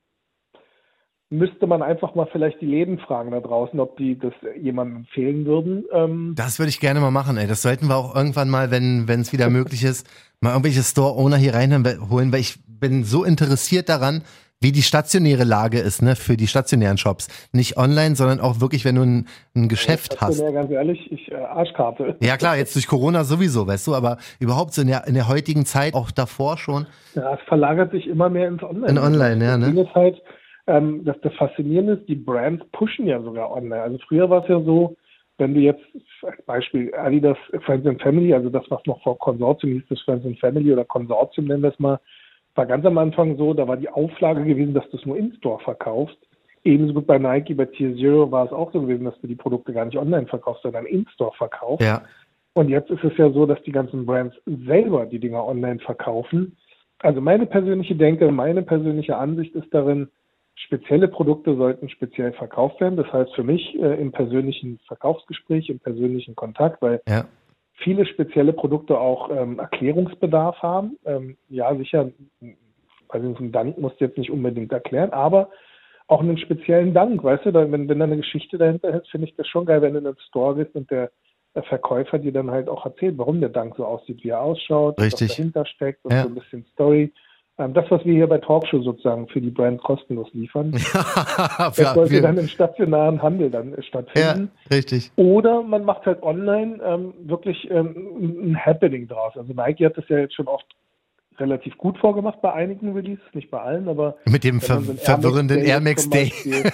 [1.30, 5.46] müsste man einfach mal vielleicht die Läden fragen da draußen, ob die das jemandem empfehlen
[5.46, 5.84] würden.
[5.90, 7.46] Ähm, Das würde ich gerne mal machen, ey.
[7.46, 10.06] Das sollten wir auch irgendwann mal, wenn wenn es wieder möglich ist,
[10.40, 14.22] mal irgendwelche Store-Owner hier reinholen, weil ich bin so interessiert daran,
[14.62, 17.28] wie die stationäre Lage ist, ne, für die stationären Shops.
[17.52, 20.40] Nicht online, sondern auch wirklich, wenn du ein, ein Geschäft hast.
[20.40, 22.16] Ja, ganz ehrlich, ich äh, Arschkarte.
[22.20, 25.28] Ja klar, jetzt durch Corona sowieso, weißt du, aber überhaupt so in der, in der
[25.28, 26.86] heutigen Zeit, auch davor schon.
[27.14, 28.90] Ja, es verlagert sich immer mehr ins Online.
[28.90, 29.82] In Online, ja, Das ne?
[29.82, 30.22] ist halt,
[30.66, 33.82] ähm, dass das Faszinierende ist, die Brands pushen ja sogar online.
[33.82, 34.96] Also früher war es ja so,
[35.38, 35.82] wenn du jetzt,
[36.22, 40.24] als Beispiel Adidas Friends and Family, also das, was noch vor Konsortium hieß, das Friends
[40.24, 41.98] and Family oder Konsortium nennen wir es mal,
[42.54, 45.60] war ganz am Anfang so, da war die Auflage gewesen, dass du es nur in-store
[45.60, 46.18] verkaufst.
[46.64, 49.34] Ebenso gut bei Nike, bei Tier Zero war es auch so gewesen, dass du die
[49.34, 51.84] Produkte gar nicht online verkaufst, sondern in-store verkaufst.
[51.84, 52.02] Ja.
[52.54, 56.56] Und jetzt ist es ja so, dass die ganzen Brands selber die Dinger online verkaufen.
[56.98, 60.08] Also meine persönliche Denke, meine persönliche Ansicht ist darin,
[60.54, 62.96] spezielle Produkte sollten speziell verkauft werden.
[62.96, 67.24] Das heißt für mich äh, im persönlichen Verkaufsgespräch, im persönlichen Kontakt, weil Ja.
[67.82, 70.98] Viele spezielle Produkte auch ähm, Erklärungsbedarf haben.
[71.04, 72.10] Ähm, ja, sicher,
[73.08, 75.50] also einen Dank musst du jetzt nicht unbedingt erklären, aber
[76.08, 79.36] auch einen speziellen Dank, weißt du, wenn, wenn da eine Geschichte dahinter ist, finde ich
[79.36, 81.10] das schon geil, wenn du in den Store gehst und der,
[81.54, 85.00] der Verkäufer dir dann halt auch erzählt, warum der Dank so aussieht, wie er ausschaut,
[85.00, 85.28] Richtig.
[85.28, 86.22] was dahinter steckt und Ja.
[86.22, 87.12] so ein bisschen Story.
[87.58, 91.84] Ähm, das, was wir hier bei Talkshow sozusagen für die Brand kostenlos liefern, das für,
[91.84, 94.50] sollte für, dann im stationaren Handel dann äh, ja, stattfinden.
[94.70, 95.12] richtig.
[95.16, 99.36] Oder man macht halt online ähm, wirklich ähm, ein Happening draus.
[99.36, 100.66] Also Nike hat das ja jetzt schon oft
[101.38, 105.58] relativ gut vorgemacht bei einigen Releases, nicht bei allen, aber Mit dem ver so verwirrenden
[105.62, 106.30] Air Max Day.
[106.30, 106.64] Beispiel,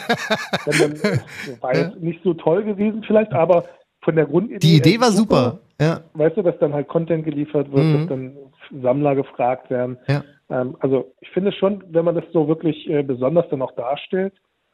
[0.67, 1.21] wenn man,
[1.61, 3.65] war jetzt nicht so toll gewesen vielleicht, aber
[4.09, 5.59] von der Grundidee Die Idee war super.
[5.79, 7.93] Ja, Weißt du, dass dann halt Content geliefert wird, Mhm.
[7.99, 8.37] dass dann
[8.83, 9.99] Sammler gefragt werden.
[10.09, 10.25] ja.
[10.51, 14.33] Ähm, also ich finde schon, wenn man das so wirklich äh, besonders dann auch darstellt,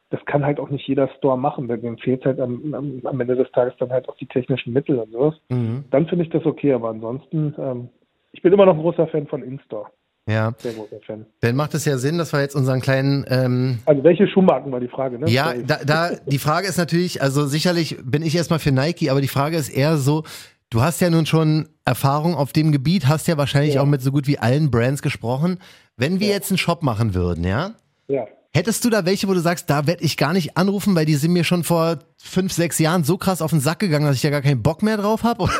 [0.09, 3.19] das kann halt auch nicht jeder Store machen, denn dem fehlt halt am, am, am
[3.19, 5.35] Ende des Tages dann halt auch die technischen Mittel und sowas.
[5.49, 5.83] Mhm.
[5.91, 7.89] Dann finde ich das okay, aber ansonsten, ähm,
[8.31, 9.87] ich bin immer noch ein großer Fan von In-Store.
[10.27, 11.25] Ja, Sehr großer Fan.
[11.41, 14.79] dann macht es ja Sinn, dass wir jetzt unseren kleinen ähm, Also welche Schuhmarken war
[14.79, 15.29] die Frage, ne?
[15.29, 19.21] Ja, da, da die Frage ist natürlich, also sicherlich bin ich erstmal für Nike, aber
[19.21, 20.23] die Frage ist eher so,
[20.71, 23.81] Du hast ja nun schon Erfahrung auf dem Gebiet, hast ja wahrscheinlich Ja.
[23.83, 25.59] auch mit so gut wie allen Brands gesprochen.
[25.95, 27.75] Wenn wir jetzt einen Shop machen würden, ja?
[28.07, 28.25] Ja.
[28.55, 31.15] Hättest du da welche, wo du sagst, da werde ich gar nicht anrufen, weil die
[31.15, 34.21] sind mir schon vor fünf, sechs Jahren so krass auf den Sack gegangen, dass ich
[34.21, 35.43] da gar keinen Bock mehr drauf habe?
[35.43, 35.57] Oder,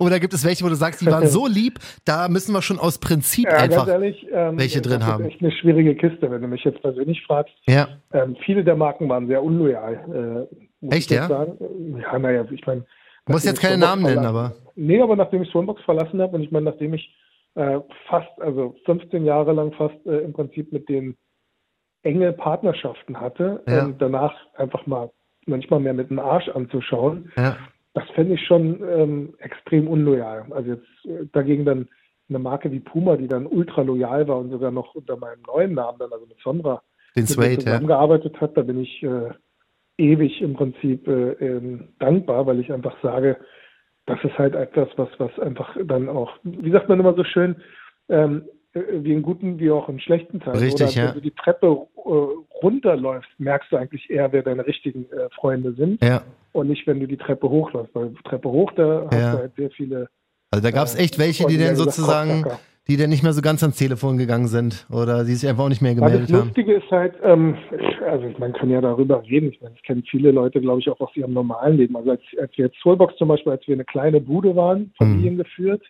[0.00, 2.80] oder gibt es welche, wo du sagst, die waren so lieb, da müssen wir schon
[2.80, 3.86] aus Prinzip Ja, einfach.
[3.86, 5.24] ehrlich, ähm, welche drin das haben.
[5.26, 7.54] ist echt eine schwierige Kiste, wenn du mich jetzt persönlich fragst.
[7.68, 10.48] Ja, Ähm, viele der Marken waren sehr unloyal.
[10.82, 11.28] Äh, Echt, ja?
[11.28, 11.52] Sagen.
[12.02, 12.84] Ja, naja, ich meine.
[13.26, 14.56] du musst jetzt keine Namen nennen, aber.
[14.74, 17.14] Nee, aber nachdem ich Swanbox verlassen habe und ich meine, nachdem ich
[17.54, 17.78] äh,
[18.08, 21.16] fast, also 15 Jahre lang fast äh, im Prinzip mit denen
[22.08, 23.84] enge Partnerschaften hatte, Ja.
[23.84, 25.10] ähm, danach einfach mal
[25.46, 27.56] manchmal mehr mit dem Arsch anzuschauen, Ja,
[27.94, 30.46] das fände ich schon ähm, extrem unloyal.
[30.50, 31.88] Also jetzt äh, dagegen dann
[32.28, 35.74] eine Marke wie Puma, die dann ultra loyal war und sogar noch unter meinem neuen
[35.74, 36.82] Namen dann, also mit Sonra,
[37.16, 37.60] den Suede, ja.
[37.60, 39.30] zusammengearbeitet hat, da bin ich äh,
[39.98, 43.36] ewig im Prinzip äh, ähm, dankbar, weil ich einfach sage,
[44.06, 47.56] das ist halt etwas, was, was einfach dann auch, wie sagt man immer so schön,
[48.08, 50.58] ähm, äh, wie in guten wie auch in schlechten Zeiten.
[50.58, 51.06] Richtig, Oder ja.
[51.08, 52.10] wenn du die Treppe äh,
[52.62, 56.22] runterläufst, merkst du eigentlich eher, wer deine richtigen äh, Freunde sind Ja.
[56.52, 57.94] und nicht, wenn du die Treppe hochläufst.
[57.94, 59.32] Weil Treppe hoch, da hast Ja.
[59.32, 60.08] du halt sehr viele
[60.50, 62.44] Also da gab es Äh, echt welche, die dann sozusagen,
[62.88, 65.68] die dann nicht mehr so ganz ans Telefon gegangen sind oder die sich einfach auch
[65.68, 66.46] nicht mehr Ja, das gemeldet haben.
[66.46, 67.56] Lustige ist halt, ähm,
[68.06, 69.50] also man kann ja darüber reden.
[69.50, 71.96] Ich meine, das kennen viele Leute, glaube ich, auch aus ihrem normalen Leben.
[71.96, 75.82] Also als, als wir jetzt Soulbox zum Beispiel, als wir eine kleine Bude waren, familiengeführt,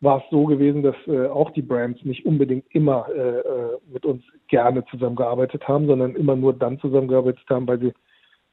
[0.00, 4.04] war es so gewesen, dass äh, auch die Brands nicht unbedingt immer äh, äh, mit
[4.06, 7.92] uns gerne zusammengearbeitet haben, sondern immer nur dann zusammengearbeitet haben, weil sie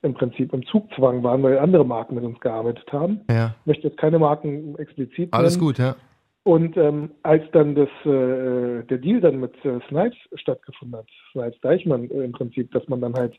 [0.01, 3.21] im Prinzip im Zugzwang waren, weil andere Marken mit uns gearbeitet haben.
[3.29, 5.65] Ja, Ich möchte jetzt keine Marken explizit alles nennen.
[5.67, 5.95] gut, ja.
[6.43, 11.59] Und ähm, als dann das, äh, der Deal dann mit äh, Snipes stattgefunden hat, Snipes
[11.61, 13.33] Deichmann äh, im Prinzip, dass man dann halt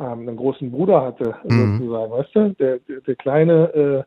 [0.00, 1.78] ähm, einen großen Bruder hatte, Mhm.
[1.78, 2.54] sozusagen, weißt du?
[2.58, 4.02] Der, der, der kleine äh,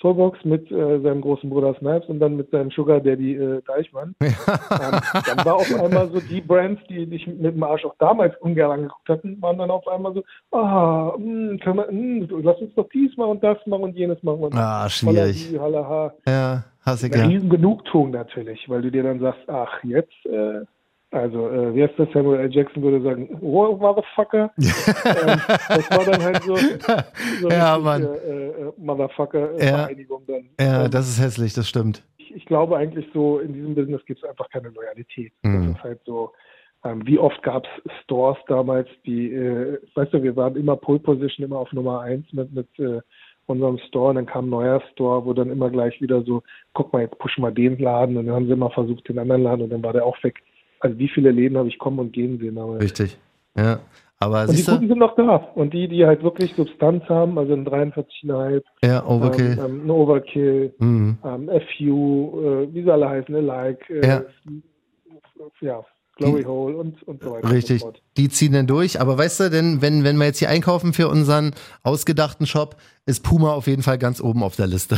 [0.00, 4.14] Soulbox mit äh, seinem großen Bruder Snipes und dann mit seinem Sugar Daddy äh, Deichmann.
[4.20, 4.32] ähm,
[4.70, 8.70] dann war auf einmal so die Brands, die dich mit dem Arsch auch damals ungern
[8.70, 10.22] angeguckt hatten, waren dann auf einmal so,
[10.56, 14.22] ah, mh, können wir, mh, lass uns doch dies machen und das machen und jenes
[14.22, 15.56] machen und Ah, schwierig.
[15.58, 16.12] Holla, hi, halla, ha.
[16.26, 16.64] Ja,
[17.02, 17.26] Eine ja.
[17.26, 20.60] riesen Genugtuung natürlich, weil du dir dann sagst, ach, jetzt, äh,
[21.10, 22.08] also, äh, wie heißt das?
[22.12, 22.52] Samuel L.
[22.52, 24.50] Jackson würde sagen, oh, Motherfucker.
[24.58, 26.56] ähm, das war dann halt so,
[27.40, 28.02] so Ja, Mann.
[28.02, 29.78] Äh, äh, Motherfucker Ja.
[29.78, 30.48] Vereinigung dann.
[30.60, 32.02] Ja, Ähm, das ist hässlich, das stimmt.
[32.18, 35.32] ich, ich glaube eigentlich so, in diesem Business gibt es einfach keine Loyalität.
[35.42, 35.68] Mhm.
[35.68, 36.32] Das ist halt so,
[36.84, 40.98] ähm, wie oft gab es Stores damals, die, äh, weißt du, wir waren immer Pole
[40.98, 43.00] Position, immer auf Nummer eins mit, mit äh,
[43.46, 46.42] unserem Store und dann kam ein neuer Store, wo dann immer gleich wieder so,
[46.74, 49.44] guck mal, jetzt pushen wir den Laden und dann haben sie immer versucht, den anderen
[49.44, 50.42] Laden und dann war der auch weg.
[50.80, 52.82] Also wie viele Läden habe ich kommen und gehen sehen damals.
[52.82, 53.16] Richtig.
[53.56, 53.80] Ja.
[54.18, 55.36] Aber Und die Guten sind noch da.
[55.54, 59.58] Und die, die halt wirklich Substanz haben, also ein 43,5, ja, Overkill.
[59.58, 61.18] ähm, ähm, ein Overkill, Mhm.
[61.22, 64.22] ähm, FU, äh, wie sie alle heißen, Alike, äh, Ja.
[65.60, 65.84] ja,
[66.16, 67.50] Glory Die- Hole und, und so weiter.
[67.50, 69.00] Richtig, so die ziehen dann durch.
[69.00, 73.22] Aber weißt du, denn wenn, wenn wir jetzt hier einkaufen für unseren ausgedachten Shop, ist
[73.22, 74.96] Puma auf jeden Fall ganz oben auf der Liste.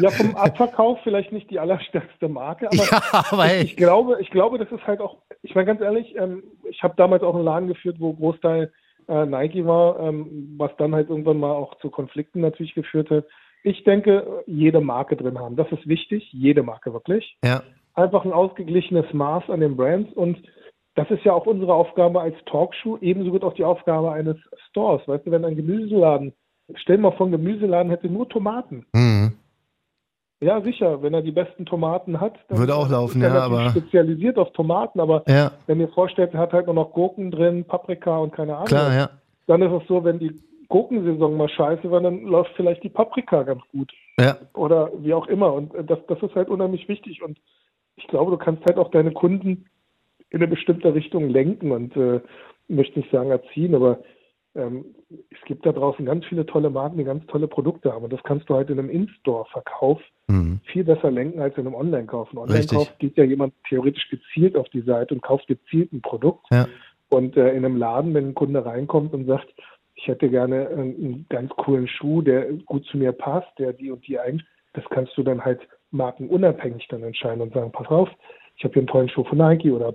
[0.00, 3.62] Ja, vom Abverkauf vielleicht nicht die allerstärkste Marke, aber ja, aber hey.
[3.62, 6.94] ich glaube, ich glaube, das ist halt auch, ich meine ganz ehrlich, ähm, ich habe
[6.96, 8.72] damals auch einen Laden geführt, wo Großteil
[9.08, 13.26] äh, Nike war, ähm, was dann halt irgendwann mal auch zu Konflikten natürlich geführt hat.
[13.62, 15.56] Ich denke, jede Marke drin haben.
[15.56, 17.36] Das ist wichtig, jede Marke wirklich.
[17.44, 17.62] Ja,
[17.94, 20.38] einfach ein ausgeglichenes Maß an den Brands und
[20.94, 24.36] das ist ja auch unsere Aufgabe als Talkshow, ebenso gut auch die Aufgabe eines
[24.68, 25.06] Stores.
[25.06, 26.32] Weißt du, wenn ein Gemüseladen,
[26.74, 28.86] stell mal vor, ein Gemüseladen hätte nur Tomaten.
[28.92, 29.32] mhm.
[30.42, 33.42] Ja, sicher, wenn er die besten Tomaten hat, dann Würde auch laufen, ist er ja,
[33.42, 37.30] aber- spezialisiert auf Tomaten, aber ja, wenn ihr vorstellt, er hat halt nur noch Gurken
[37.30, 39.10] drin, Paprika und keine Ahnung, klar, ja.
[39.46, 43.42] dann ist es so, wenn die Gurkensaison mal scheiße war, dann läuft vielleicht die Paprika
[43.42, 45.52] ganz gut Ja, oder wie auch immer.
[45.52, 47.22] Und äh, das, das ist halt unheimlich wichtig.
[47.22, 47.38] Und
[48.00, 49.66] ich glaube, du kannst halt auch deine Kunden
[50.30, 52.20] in eine bestimmte Richtung lenken und äh,
[52.68, 54.00] möchte nicht sagen erziehen, aber
[54.54, 54.84] ähm,
[55.30, 58.04] es gibt da draußen ganz viele tolle Marken, die ganz tolle Produkte haben.
[58.04, 60.60] Und das kannst du halt in einem In-Store-Verkauf mhm.
[60.64, 62.28] viel besser lenken als in einem Online-Kauf.
[62.28, 62.42] Richtig.
[62.42, 66.46] Online-Kauf geht ja jemand theoretisch gezielt auf die Seite und kauft gezielt ein Produkt.
[66.50, 66.66] ja,
[67.10, 69.48] Und äh, in einem Laden, wenn ein Kunde reinkommt und sagt,
[69.94, 73.90] ich hätte gerne äh, einen ganz coolen Schuh, der gut zu mir passt, der die
[73.90, 75.60] und die ein, das kannst du dann halt
[75.90, 78.08] markenunabhängig dann entscheiden und sagen, pass auf,
[78.56, 79.94] ich habe hier einen tollen Schuh von Nike oder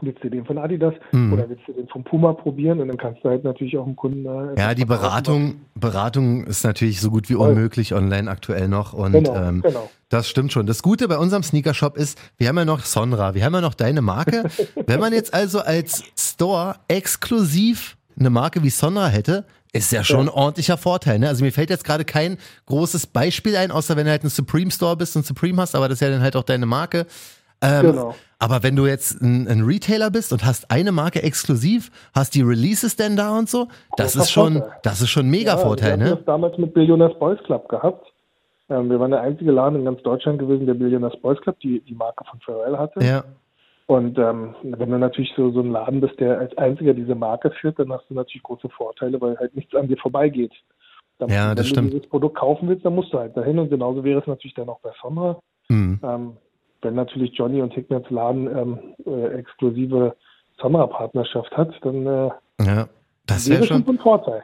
[0.00, 1.32] willst du den von Adidas Mhm.
[1.32, 3.96] oder willst du den von Puma probieren und dann kannst du halt natürlich auch dem
[3.96, 8.92] Kunden äh, ja, die Beratung, Beratung ist natürlich so gut wie unmöglich online aktuell noch
[8.92, 9.90] und Genau, ähm, genau.
[10.08, 10.66] das stimmt schon.
[10.66, 13.74] Das Gute bei unserem Sneaker-Shop ist, wir haben ja noch Sonra, wir haben ja noch
[13.74, 14.44] deine Marke.
[14.86, 20.20] Wenn man jetzt also als Store exklusiv eine Marke wie Sonra hätte, Ist ja schon
[20.20, 21.28] ein ordentlicher Vorteil, ne?
[21.28, 24.70] Also mir fällt jetzt gerade kein großes Beispiel ein, außer wenn du halt ein Supreme
[24.70, 27.06] Store bist und Supreme hast, aber das ist ja dann halt auch deine Marke.
[27.60, 28.14] Ähm, Genau.
[28.40, 32.42] Aber wenn du jetzt ein, ein Retailer bist und hast eine Marke exklusiv, hast die
[32.42, 34.78] Releases denn da und so, das ist schon, Vorteil.
[34.84, 36.10] das ist schon ein mega Ja, Vorteil, wir ne?
[36.16, 38.06] das damals mit Billionaires Boys Club gehabt.
[38.70, 41.80] Ähm, wir waren der einzige Laden in ganz Deutschland gewesen, der Billionaires Boys Club, die
[41.80, 43.04] die Marke von Pharrell hatte.
[43.04, 43.24] Ja,
[43.88, 47.50] Und ähm, wenn du natürlich so, so ein Laden bist, der als einziger diese Marke
[47.50, 50.52] führt, dann hast du natürlich große Vorteile, weil halt nichts an dir vorbeigeht.
[51.18, 51.94] Dann, Ja, wenn das du stimmt.
[51.94, 53.58] dieses Produkt kaufen willst, dann musst du halt dahin.
[53.58, 55.40] Und genauso wäre es natürlich dann auch bei Sonra.
[55.68, 55.98] hm.
[56.02, 56.36] Ähm,
[56.82, 60.14] wenn natürlich Johnny und Hickmans Laden ähm, äh, exklusive
[60.60, 62.88] Sonra-Partnerschaft hat, dann äh, ja.
[63.28, 63.84] Das wäre schon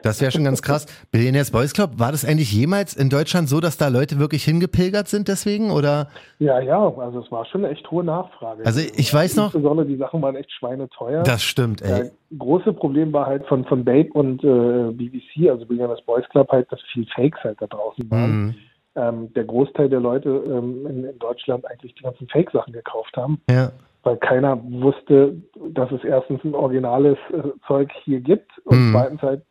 [0.03, 0.85] das wäre schon ganz krass.
[1.11, 5.07] Billionaires Boys Club, war das eigentlich jemals in Deutschland so, dass da Leute wirklich hingepilgert
[5.07, 6.07] sind deswegen oder?
[6.39, 8.65] Ja, ja, also es war schon eine echt hohe Nachfrage.
[8.65, 11.23] Also ich weiß noch, Insbesondere die Sachen waren echt schweineteuer.
[11.23, 12.03] das stimmt, ey.
[12.03, 16.49] Äh, große Problem war halt von, von Babe und äh, BBC, also Billionaires Boys Club,
[16.51, 18.45] halt, dass viel Fakes halt da draußen waren.
[18.45, 18.55] Mhm.
[18.97, 23.41] Ähm, der Großteil der Leute ähm, in, in Deutschland eigentlich die ganzen Fake-Sachen gekauft haben,
[23.49, 23.71] Ja,
[24.05, 28.91] weil keiner wusste, dass es erstens ein originales äh, Zeug hier gibt und Mhm.
[28.93, 29.43] zweitens halt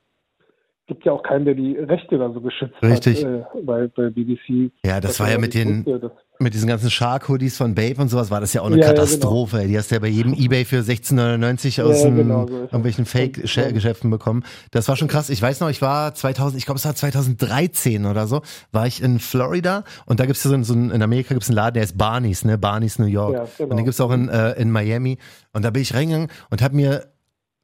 [0.87, 3.25] gibt ja auch keinen, der die Rechte da so geschützt Richtig.
[3.25, 4.71] hat, äh, weil bei BBC.
[4.85, 8.31] Ja, das war ja mit den- wusste, mit diesen ganzen Shark-Hoodies von Babe und sowas
[8.31, 9.61] war das ja auch eine Ja, ja, Katastrophe.
[9.61, 9.69] ey.
[9.69, 12.61] Die hast du ja bei jedem Ebay für 16,99 aus Ja, genau, so es.
[12.65, 14.45] irgendwelchen Fake-Geschäften bekommen.
[14.73, 15.31] Das war schon krass.
[15.31, 18.43] Ich weiß noch, ich war 2000, ich glaube, es war 2013 oder so,
[18.73, 21.57] war ich in Florida und da gibt's ja so, ein- so in Amerika gibt's einen
[21.57, 22.59] Laden, der ist Barney's, ne?
[22.59, 23.33] Barney's New York.
[23.35, 23.71] Ja, genau.
[23.71, 25.19] Und den gibt's auch in, äh, in Miami.
[25.53, 27.05] Und da bin ich reingegangen und habe mir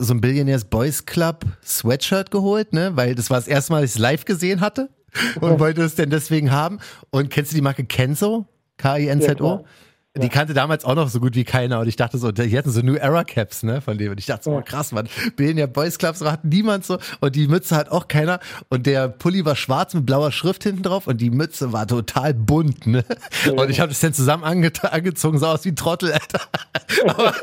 [0.00, 2.92] so ein Billionaires Boys Club Sweatshirt geholt, ne?
[2.96, 4.88] Weil das war das erste Mal, dass ich es live gesehen hatte
[5.40, 6.78] und wollte es denn deswegen haben.
[7.10, 8.46] Und kennst du die Marke Kenzo?
[8.82, 9.34] Ja, K-I-N-Z-O?
[9.36, 9.64] klar.
[10.16, 12.70] Die kannte damals auch noch so gut wie keiner und ich dachte so, die hatten
[12.70, 14.58] so New Era Caps, ne, von dem und ich dachte so, Ja.
[14.58, 18.08] oh, krass, man, Billionaire Boys Clubs so hat niemand so und die Mütze hat auch
[18.08, 21.86] keiner und der Pulli war schwarz mit blauer Schrift hinten drauf und die Mütze war
[21.86, 23.04] total bunt, ne,
[23.54, 26.40] und ich habe das dann zusammen ange angezogen, sah aus wie ein Trottel, Alter.
[27.06, 27.34] aber,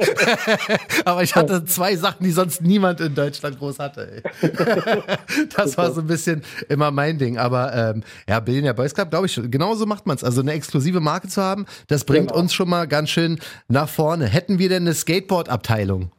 [1.06, 4.50] aber ich hatte zwei Sachen, die sonst niemand in Deutschland groß hatte, ey.
[5.56, 9.28] das war so ein bisschen immer mein Ding, aber ähm, ja, Billionaire Boys Club, glaube
[9.28, 10.24] ich, genauso macht man's.
[10.24, 12.40] Also eine exklusive Marke zu haben, das bringt Genau.
[12.42, 13.39] uns schon mal ganz schön
[13.70, 14.26] nach vorne.
[14.26, 16.12] Hätten wir denn eine Skateboard-Abteilung?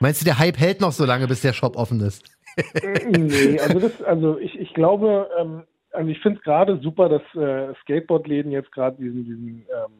[0.00, 2.24] Meinst du, der Hype hält noch so lange, bis der Shop offen ist?
[2.56, 7.08] Äh, nee, also das, also ich, ich glaube, ähm, also ich finde es gerade super,
[7.08, 9.92] dass äh, Skateboardläden jetzt gerade diesen, diesen ähm,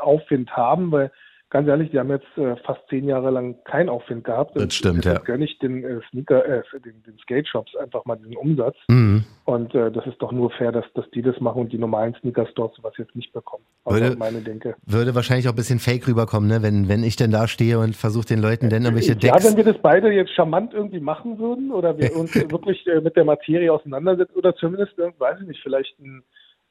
[0.00, 1.12] Aufwind haben, weil
[1.52, 4.56] ganz ehrlich, die haben jetzt äh, fast zehn Jahre lang keinen Aufwind gehabt.
[4.56, 5.18] Das stimmt, ja.
[5.18, 8.74] Gönne ich den äh, Sneaker, äh, den, den Skate-Shops einfach mal diesen Umsatz.
[8.88, 9.24] Mhm.
[9.44, 12.14] Und äh, das ist doch nur fair, dass, dass die das machen und die normalen
[12.14, 13.64] Sneaker-Stores sowas jetzt nicht bekommen.
[13.84, 14.76] Also Würde- meine Denke.
[14.86, 16.62] Würde wahrscheinlich auch ein bisschen fake rüberkommen, ne?
[16.62, 19.44] wenn, wenn ich denn da stehe und versuche den Leuten dann irgendwelche Ja, Decks.
[19.44, 23.14] wenn wir das beide jetzt charmant irgendwie machen würden oder wir uns wirklich äh, mit
[23.14, 26.22] der Materie auseinandersetzen oder zumindest, äh, weiß ich nicht, vielleicht ein,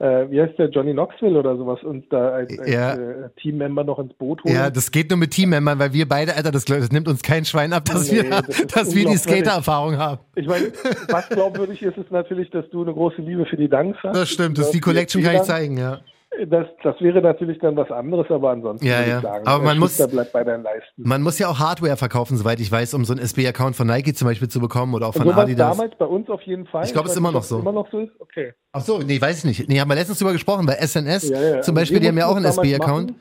[0.01, 2.93] äh, wie heißt der, Johnny Knoxville oder sowas und da als, als Ja.
[2.95, 4.55] äh, Teammember noch ins Boot holen.
[4.55, 7.45] Ja, das geht nur mit Teammembern, weil wir beide, Alter, das, das nimmt uns kein
[7.45, 9.17] Schwein ab, dass Nee, wir, das dass wir die.
[9.17, 10.19] Skater-Erfahrung haben.
[10.35, 10.71] ich meine,
[11.09, 14.15] was glaubwürdig ist, ist natürlich, dass du eine große Liebe für die Dunks hast.
[14.15, 15.99] Das stimmt, das ist die Collection kann ich zeigen, ja.
[16.47, 19.17] Das, das wäre natürlich dann was anderes, aber ansonsten Ja, würde ja.
[19.17, 21.03] ich sagen, Aber man muss- Schuster bleibt bei deinen Leisten.
[21.03, 24.13] Man muss ja auch Hardware verkaufen, soweit ich weiß, um so einen SB-Account von Nike
[24.13, 25.77] zum Beispiel zu bekommen oder auch von so Adidas.
[25.77, 26.85] damals bei uns auf jeden Fall.
[26.85, 27.59] Ich glaub, es ist immer noch so.
[27.59, 28.11] Immer noch so ist?
[28.19, 28.53] Okay.
[28.71, 29.69] Ach so, nee, weiß ich nicht.
[29.69, 31.61] Nee, haben wir letztens drüber gesprochen, bei SNS Ja, ja.
[31.61, 33.13] zum Beispiel, die haben ja auch einen SB-Account.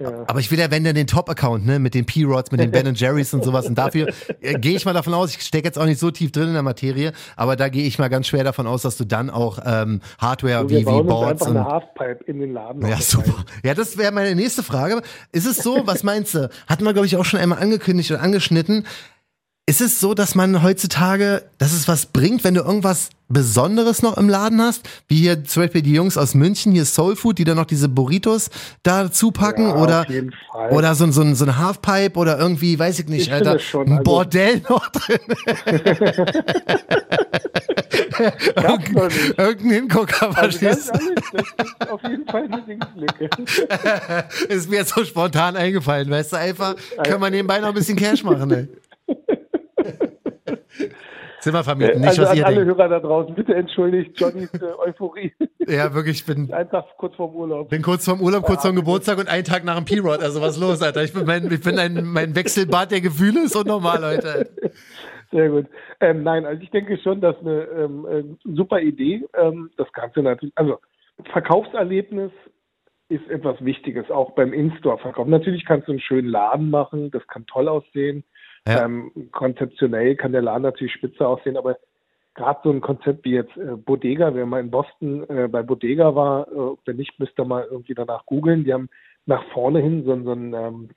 [0.00, 0.24] Ja.
[0.26, 2.94] Aber ich will ja, wenn dann den Top-Account, ne, mit den P-Rods, mit den Ben
[2.94, 3.66] Jerry's und sowas.
[3.66, 4.08] Und dafür
[4.40, 6.54] äh, gehe ich mal davon aus, ich stecke jetzt auch nicht so tief drin in
[6.54, 9.58] der Materie, aber da gehe ich mal ganz schwer davon aus, dass du dann auch
[9.64, 12.86] ähm, Hardware wir wie, wie bauen uns Boards einfach und eine Halfpipe in den Laden.
[12.86, 13.44] Ja, super.
[13.62, 15.02] Ja, das wäre meine nächste Frage.
[15.32, 16.48] Ist es so, was meinst du?
[16.66, 18.86] Hatten wir, glaube ich, auch schon einmal angekündigt und angeschnitten.
[19.70, 24.16] Ist es so, dass man heutzutage, dass es was bringt, wenn du irgendwas Besonderes noch
[24.18, 24.82] im Laden hast?
[25.06, 27.88] Wie hier zum Beispiel die Jungs aus München, hier Soul Food, die dann noch diese
[27.88, 28.50] Burritos
[28.82, 30.70] dazu packen Ja, oder, auf jeden Fall.
[30.72, 33.86] oder so, ein- so, so ein Halfpipe oder irgendwie, weiß ich nicht, Ich Alter, schon,
[33.86, 35.20] ein also- Bordell noch drin.
[38.20, 39.38] Nicht.
[39.38, 43.30] Irgendein Hingucker, Also verstehst ehrlich, das ist auf jeden Fall eine Dingslücke.
[44.48, 47.96] Ist mir jetzt so spontan eingefallen, weißt du, einfach, können wir nebenbei noch ein bisschen
[47.96, 48.68] Cash machen, ey.
[51.40, 52.78] Zimmer vermieten, nicht also was an ihr alle denkt.
[52.78, 55.32] Hörer da draußen, bitte entschuldigt Johnnys äh, Euphorie.
[55.66, 57.68] Ja, wirklich, ich bin, Einfach kurz vorm Urlaub.
[57.68, 60.20] bin kurz vorm Urlaub, kurz vorm Geburtstag und einen Tag nach dem P-Rod.
[60.20, 61.04] Also was los, Alter?
[61.04, 64.50] Ich bin, mein, ich bin ein, mein Wechselbad der Gefühle ist unnormal, Leute.
[65.30, 65.66] Sehr gut.
[66.00, 69.24] Ähm, nein, also ich denke schon, dass eine ähm, äh, super Idee.
[69.34, 70.80] Ähm, das Ganze natürlich, also
[71.30, 72.32] Verkaufserlebnis
[73.08, 75.26] ist etwas Wichtiges, auch beim In-Store-Verkauf.
[75.26, 78.24] Natürlich kannst du einen schönen Laden machen, das kann toll aussehen.
[78.66, 78.84] Ja.
[78.84, 81.78] Ähm, konzeptionell kann der Laden natürlich spitze aussehen, aber
[82.34, 86.14] gerade so ein Konzept wie jetzt äh, Bodega, wenn man in Boston äh, bei Bodega
[86.14, 88.64] war, äh, wenn nicht, müsst ihr mal irgendwie danach googeln.
[88.64, 88.88] Die haben
[89.26, 90.88] nach vorne hin so, so ein, ähm,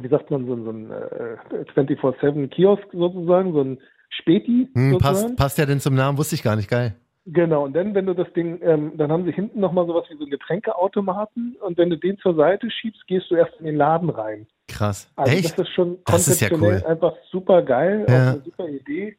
[0.00, 1.36] wie sagt man, so, so ein äh,
[1.74, 3.78] 24-7-Kiosk sozusagen, so ein
[4.10, 4.68] Späti.
[4.74, 6.94] Hm, passt, passt ja denn zum Namen, wusste ich gar nicht, geil.
[7.26, 10.16] Genau, und dann, wenn du das Ding, ähm, dann haben sie hinten nochmal sowas wie
[10.16, 13.76] so einen Getränkeautomaten und wenn du den zur Seite schiebst, gehst du erst in den
[13.76, 14.46] Laden rein.
[14.76, 15.10] Krass.
[15.16, 15.44] Also Echt?
[15.58, 16.90] das ist schon ist ja konzeptionell cool.
[16.90, 18.14] einfach super geil, Ja.
[18.14, 19.16] auch eine super Idee.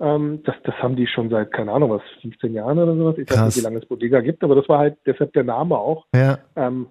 [0.00, 3.16] Ähm, das, das haben die schon seit, keine Ahnung, was, 15 Jahren oder sowas.
[3.18, 3.46] Ich weiß Krass.
[3.46, 6.06] nicht, wie lange es Bodega gibt, aber das war halt deshalb der Name auch.
[6.14, 6.86] Ja, Ähm,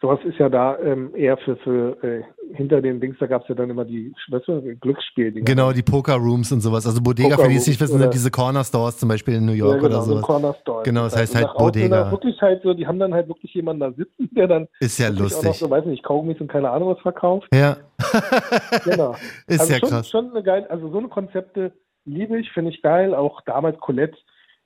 [0.00, 2.22] sowas ist ja da ähm, eher für, für äh,
[2.54, 5.32] hinter den Dings, da gab es ja dann immer die weißt du, Glücksspiel.
[5.32, 6.86] genau, die Poker-Rooms und sowas.
[6.86, 9.76] Also Bodega, für die es nicht wissen, sind diese Corner-Stores zum Beispiel in New York
[9.82, 10.22] ja, genau, oder so sowas.
[10.22, 10.82] Corner Store.
[10.84, 12.10] Genau, das heißt halt Bodega.
[12.10, 15.08] Wirklich halt so, die haben dann halt wirklich jemanden da sitzen, der dann Ist ja
[15.08, 15.60] wirklich auch noch lustig.
[15.60, 17.48] so, weiß nicht, Kaugummis und keine Ahnung was verkauft.
[17.52, 17.76] Ja,
[18.84, 19.14] Genau.
[19.46, 20.08] ist also ja schon, krass.
[20.08, 21.72] schon eine geil, also so eine Konzepte
[22.04, 23.14] liebe ich, finde ich geil.
[23.14, 24.16] Auch damals Colette,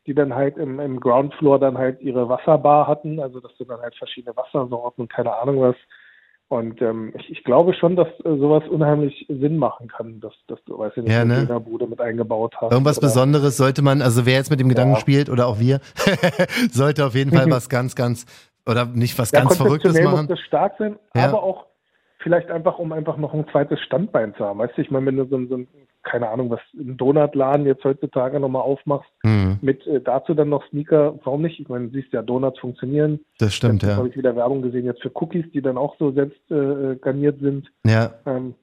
[0.06, 3.64] die dann halt im, im Ground Floor dann halt ihre Wasserbar hatten, also dass du
[3.64, 5.76] dann halt verschiedene Wassersorten und keine Ahnung was.
[6.48, 10.58] Und ähm, ich, ich glaube schon, dass äh, sowas unheimlich Sinn machen kann, dass, dass
[10.64, 11.46] du, weißt du, nicht, Ja, eine ne?
[11.46, 12.72] Dönerbude mit eingebaut hast.
[12.72, 15.00] Irgendwas oder- Besonderes sollte man, also wer jetzt mit dem Gedanken Ja.
[15.00, 15.78] spielt oder auch wir,
[16.72, 18.26] sollte auf jeden Fall was ganz, ganz,
[18.66, 20.16] oder nicht was Ja, ganz Verrücktes machen.
[20.16, 21.28] muss das stark sein, Ja.
[21.28, 21.66] aber auch
[22.18, 24.58] vielleicht einfach, um einfach noch ein zweites Standbein zu haben.
[24.58, 25.68] Weißt du, ich meine, wenn du so, so ein,
[26.02, 30.66] keine Ahnung, was einen Donutladen jetzt heutzutage nochmal aufmachst, Hm, mit äh, dazu dann noch
[30.68, 31.60] Sneaker, warum nicht?
[31.60, 33.20] Ich meine, du siehst ja, Donuts funktionieren.
[33.38, 33.96] das stimmt, Jetzt ja.
[33.96, 37.40] habe ich wieder Werbung gesehen jetzt für Cookies, die dann auch so selbst äh, garniert
[37.40, 37.68] sind.
[37.84, 38.12] Ja.
[38.26, 38.54] Ähm,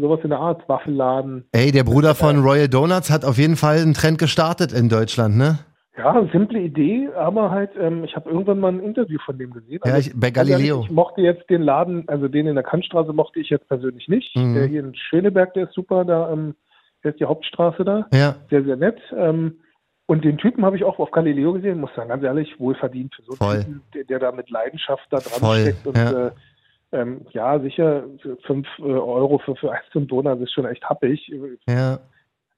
[0.00, 1.44] sowas in der Art, Waffelladen.
[1.52, 5.36] Ey, der Bruder von Royal Donuts hat auf jeden Fall einen Trend gestartet in Deutschland,
[5.36, 5.58] ne?
[5.98, 9.80] Ja, simple Idee, aber halt, ähm, ich habe irgendwann mal ein Interview von dem gesehen.
[9.84, 10.82] Ja, ich, bei Galileo.
[10.84, 14.36] Ich mochte jetzt den Laden, also den in der Kantstraße mochte ich jetzt persönlich nicht.
[14.36, 14.54] Mhm.
[14.54, 16.54] Der hier in Schöneberg, der ist super, da ähm,
[17.06, 18.06] der ist die Hauptstraße da.
[18.12, 18.98] Ja, Sehr, sehr nett.
[19.16, 19.60] Ähm,
[20.06, 23.22] und den Typen habe ich auch auf Galileo gesehen, muss sagen, ganz ehrlich, wohlverdient für
[23.22, 23.62] so einen.
[23.64, 25.86] Typen, der, der da mit Leidenschaft da dran Voll, steckt.
[25.86, 26.26] Und ja.
[26.26, 26.30] äh,
[26.92, 31.32] ähm, ja, sicher, für fünf äh, Euro für, für zum Donut ist schon echt happig.
[31.68, 31.98] ja.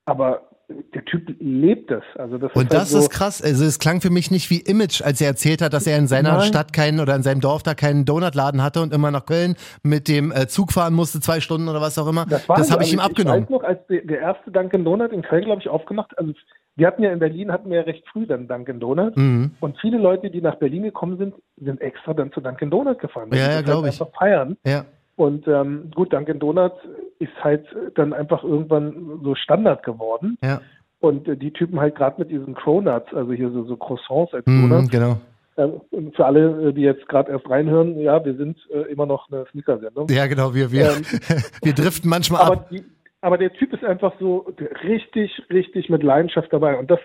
[0.08, 0.48] Aber
[0.94, 2.02] der Typ lebt es.
[2.16, 3.42] Also das Und ist das halt so, ist krass.
[3.42, 6.06] Also es klang für mich nicht wie Image, als er erzählt hat, dass er in
[6.06, 6.42] seiner Nein.
[6.42, 10.08] Stadt keinen oder in seinem Dorf da keinen Donutladen hatte und immer nach Köln mit
[10.08, 12.26] dem äh, Zug fahren musste, zwei Stunden oder was auch immer.
[12.26, 12.72] Das, so.
[12.72, 13.44] habe ich ihm abgenommen.
[13.44, 16.32] Ich weiß noch, als der, erste Dunkin' Donut in Köln, glaube ich, aufgemacht, also
[16.76, 19.16] wir hatten ja in Berlin, hatten wir ja recht früh dann Dunkin' Donut.
[19.16, 19.52] Mhm.
[19.60, 23.30] Und viele Leute, die nach Berlin gekommen sind, sind extra dann zu Dunkin' Donut gefahren.
[23.32, 24.00] Ja, ja, das glaub halt ich.
[24.00, 24.56] Einfach feiern.
[24.64, 24.84] Ja,
[25.18, 26.72] Und ähm, gut, Dunkin' Donut
[27.18, 30.38] ist halt dann einfach irgendwann so Standard geworden.
[30.42, 30.60] ja.
[31.00, 34.46] Und äh, die Typen halt gerade mit diesen Cronuts, also hier so, so Croissants als
[34.46, 34.90] Mhm, Donuts.
[34.90, 35.16] genau.
[35.56, 39.06] Ähm, und für alle, äh, die jetzt gerade erst reinhören, ja, wir sind äh, immer
[39.06, 40.08] noch eine Sneaker-Sendung.
[40.08, 40.54] Ja, genau.
[40.54, 41.02] Wir, wir, Ähm,
[41.62, 42.68] wir driften manchmal aber, ab.
[42.70, 42.82] die,
[43.20, 44.46] aber der Typ ist einfach so
[44.84, 46.76] richtig, richtig mit Leidenschaft dabei.
[46.78, 47.00] Und das,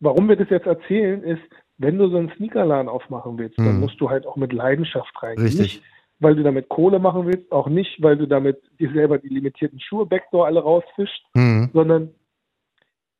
[0.00, 1.42] warum wir das jetzt erzählen, ist,
[1.78, 3.80] wenn du so einen Sneakerladen aufmachen willst, dann Mhm.
[3.80, 5.38] musst du halt auch mit Leidenschaft rein.
[5.38, 5.60] Richtig.
[5.60, 5.82] Nicht,
[6.20, 9.80] weil du damit Kohle machen willst, auch nicht, weil du damit dir selber die limitierten
[9.80, 11.70] Schuhe Backdoor alle rausfischst, Mhm.
[11.72, 12.14] sondern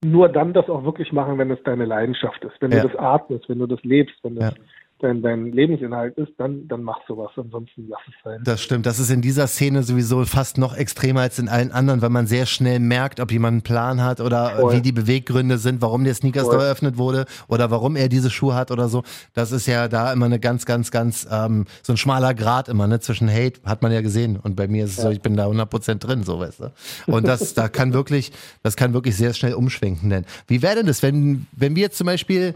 [0.04, 2.82] nur dann das auch wirklich machen, wenn es deine Leidenschaft ist, wenn Ja.
[2.82, 4.62] du das atmest, wenn du das lebst, wenn das Ja.
[5.00, 8.40] Dein, dein Lebensinhalt ist, dann, dann mach sowas, ansonsten lass es sein.
[8.44, 8.86] Das stimmt.
[8.86, 12.26] Das ist in dieser Szene sowieso fast noch extremer als in allen anderen, weil man
[12.26, 14.74] sehr schnell merkt, ob jemand einen Plan hat oder Voll.
[14.74, 16.64] wie die Beweggründe sind, warum der Sneaker Store Voll.
[16.64, 19.02] eröffnet wurde oder warum er diese Schuhe hat oder so.
[19.34, 22.86] Das ist ja da immer eine ganz, ganz, ganz, ähm, so ein schmaler Grad immer,
[22.86, 23.00] ne?
[23.00, 24.38] Zwischen Hate, hat man ja gesehen.
[24.42, 26.72] Und bei mir ist es so, ich bin da 100% drin, so, weißt du.
[27.06, 30.10] Und das, da kann wirklich, das kann wirklich sehr schnell umschwenken.
[30.10, 32.54] Denn wie wäre denn das, wenn, wenn wir jetzt zum Beispiel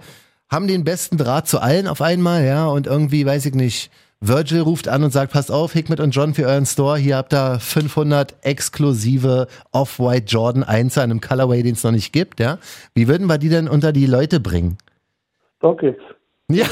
[0.51, 4.63] haben den besten Draht zu allen auf einmal, ja, und irgendwie, weiß ich nicht, Virgil
[4.63, 7.61] ruft an und sagt, passt auf, Hickmet und John für euren Store, hier habt ihr
[7.61, 12.59] 500 exklusive Off-White Jordan 1 an einem Colorway, den es noch nicht gibt, ja.
[12.95, 14.79] Wie würden wir die denn unter die Leute bringen?
[15.61, 15.97] Okay.
[16.51, 16.65] Ja,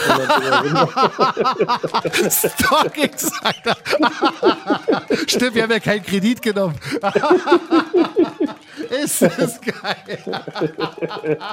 [2.31, 3.77] StockX, sagt er.
[5.27, 6.77] Stimmt, wir haben ja keinen Kredit genommen.
[8.90, 10.18] Ist das geil.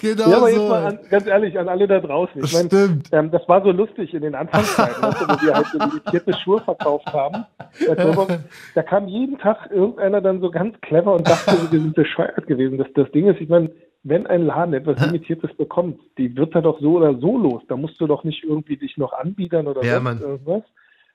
[0.00, 0.68] genau Ja, aber jetzt so.
[0.68, 2.42] mal an, ganz ehrlich an alle da draußen.
[2.44, 3.08] Ich meine, Stimmt.
[3.12, 6.34] ähm, das war so lustig in den Anfangszeiten, weißt du, wo wir halt so limitierte
[6.42, 7.44] Schuhe verkauft haben.
[7.86, 8.44] Da kam-
[8.74, 12.78] Da kam jeden Tag irgendeiner dann so ganz clever und dachte, wir sind bescheuert gewesen.
[12.78, 13.70] Das, das Ding ist, ich meine,
[14.02, 17.62] wenn ein Laden etwas Limitiertes bekommt, die wird er doch so oder so los.
[17.68, 20.62] Da musst du doch nicht irgendwie dich noch anbiedern oder Ja, irgendwas.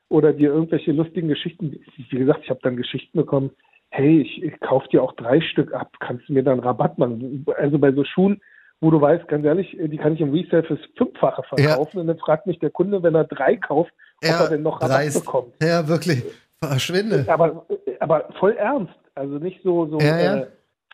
[0.10, 1.80] Oder dir irgendwelche lustigen Geschichten.
[2.10, 3.52] Wie gesagt, ich habe dann Geschichten bekommen,
[3.92, 7.46] hey, ich, ich kaufe dir auch drei Stück ab, kannst du mir dann Rabatt machen?
[7.58, 8.42] Also bei so Schuhen,
[8.80, 12.00] wo du weißt, ganz ehrlich, die kann ich im Resale fürs Fünffache verkaufen.
[12.00, 14.98] Und dann fragt mich der Kunde, wenn er drei kauft, ob er denn noch Rabatt
[14.98, 15.24] dreist.
[15.24, 15.54] bekommt.
[15.62, 16.24] Ja, wirklich.
[16.64, 17.26] Verschwinde.
[17.28, 17.66] Aber,
[18.00, 18.94] aber voll ernst.
[19.14, 20.38] Also nicht so, so Ja, ja.
[20.38, 20.48] Äh,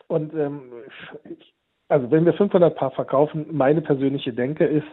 [0.08, 0.72] und ähm,
[1.90, 4.88] also wenn wir 500 Paar verkaufen, meine persönliche Denke ist,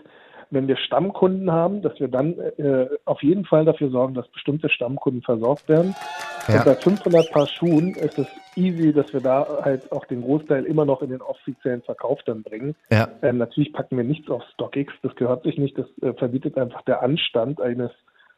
[0.50, 4.68] wenn wir Stammkunden haben, dass wir dann äh, auf jeden Fall dafür sorgen, dass bestimmte
[4.68, 5.94] Stammkunden versorgt werden.
[6.48, 6.58] Ja.
[6.58, 8.26] Und bei 500 Paar Schuhen ist es
[8.56, 12.42] easy, dass wir da halt auch den Großteil immer noch in den offiziellen Verkauf dann
[12.42, 12.74] bringen.
[12.90, 13.08] Ja.
[13.22, 16.82] Ähm, natürlich packen wir nichts auf StockX, das gehört sich nicht, das äh, verbietet einfach
[16.82, 17.90] der Anstand eines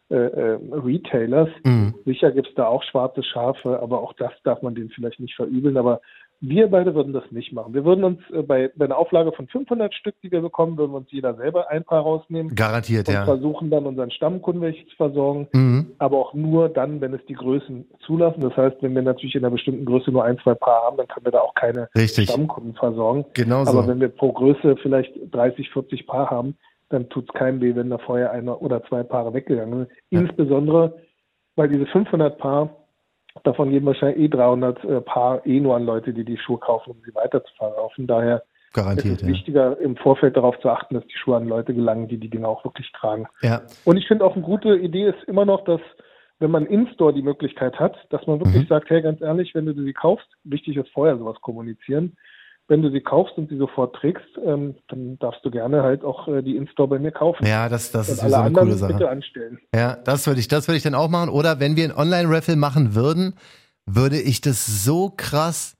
[0.08, 1.48] äh, äh, Retailers.
[1.64, 1.92] Mhm.
[2.04, 5.34] Sicher gibt es da auch schwarze Schafe, aber auch das darf man denen vielleicht nicht
[5.34, 5.76] verübeln.
[5.76, 6.00] Aber
[6.40, 7.72] wir beide würden das nicht machen.
[7.72, 10.92] Wir würden uns äh, bei, bei einer Auflage von 500 Stück, die wir bekommen, würden
[10.92, 12.54] wir uns jeder selber ein paar rausnehmen.
[12.54, 13.24] Garantiert, und ja.
[13.24, 15.48] versuchen dann unseren Stammkunden welche zu versorgen.
[15.52, 15.92] Mhm.
[15.98, 18.40] Aber auch nur dann, wenn es die Größen zulassen.
[18.40, 21.08] Das heißt, wenn wir natürlich in einer bestimmten Größe nur ein, zwei Paar haben, dann
[21.08, 22.30] können wir da auch keine Richtig.
[22.30, 23.24] Stammkunden versorgen.
[23.32, 23.70] Genau so.
[23.70, 26.56] Aber wenn wir pro Größe vielleicht 30, 40 Paar haben,
[26.88, 29.90] dann tut es keinem weh, wenn da vorher einer oder zwei Paare weggegangen sind.
[30.10, 30.20] Ja.
[30.20, 30.96] Insbesondere,
[31.56, 32.85] weil diese 500 Paar
[33.44, 36.90] Davon gehen wahrscheinlich eh 300 äh, Paar eh nur an Leute, die die Schuhe kaufen,
[36.90, 38.06] um sie weiter zu verkaufen.
[38.06, 39.28] Daher Garantiert, ist es ja.
[39.28, 42.48] wichtiger, im Vorfeld darauf zu achten, dass die Schuhe an Leute gelangen, die die Dinge
[42.48, 43.26] auch wirklich tragen.
[43.42, 43.62] Ja.
[43.84, 45.80] Und ich finde auch eine gute Idee ist immer noch, dass
[46.38, 48.68] wenn man in-store die Möglichkeit hat, dass man wirklich mhm.
[48.68, 52.16] sagt, hey, ganz ehrlich, wenn du sie kaufst, wichtig ist vorher sowas kommunizieren,
[52.68, 56.26] wenn du sie kaufst und sie sofort trägst, ähm, dann darfst du gerne halt auch
[56.28, 57.46] äh, die In-Store bei mir kaufen.
[57.46, 58.92] Ja, das, das ist so eine coole Sache.
[58.92, 59.58] Bitte anstellen.
[59.74, 61.30] Ja, das würde ich, das würde ich dann auch machen.
[61.30, 63.34] Oder wenn wir ein Online-Raffle machen würden,
[63.86, 65.75] würde ich das so krass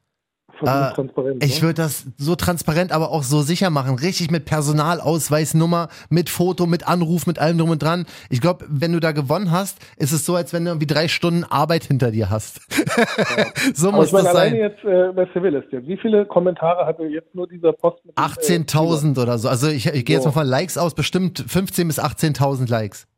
[0.59, 1.69] transparent, ich ne?
[1.69, 3.97] würde das so transparent, aber auch so sicher machen.
[3.97, 8.07] Richtig mit Personalausweisnummer, mit Foto, mit Anruf, mit allem drum und dran.
[8.31, 11.09] Ich glaube, wenn du da gewonnen hast, ist es so, als wenn du irgendwie drei
[11.09, 12.61] Stunden Arbeit hinter dir hast.
[12.71, 13.45] Ja.
[13.75, 14.55] so aber muss ich meine, das sein.
[14.55, 15.69] jetzt äh, bei Civilist.
[15.71, 18.03] Wie viele Kommentare hatte jetzt nur dieser Post?
[18.17, 19.49] 18.000 äh, oder so.
[19.49, 20.21] Also ich, ich gehe so.
[20.21, 23.09] jetzt mal von Likes aus, bestimmt 15.000 bis 18.000 Likes.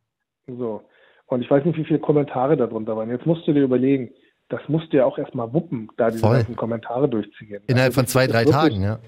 [0.47, 0.83] So.
[1.27, 3.11] Und ich weiß nicht, wie viele Kommentare darunter waren.
[3.11, 4.11] Jetzt musst du dir überlegen,
[4.49, 7.63] das musst du ja auch erstmal wuppen, da diese ganzen Kommentare durchzugehen.
[7.67, 8.99] Innerhalb also, von zwei, drei Tagen, ja.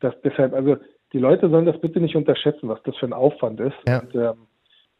[0.00, 0.76] Das, deshalb, also
[1.12, 3.76] die Leute sollen das bitte nicht unterschätzen, was das für ein Aufwand ist.
[3.86, 4.00] Ja.
[4.00, 4.46] Und, ähm,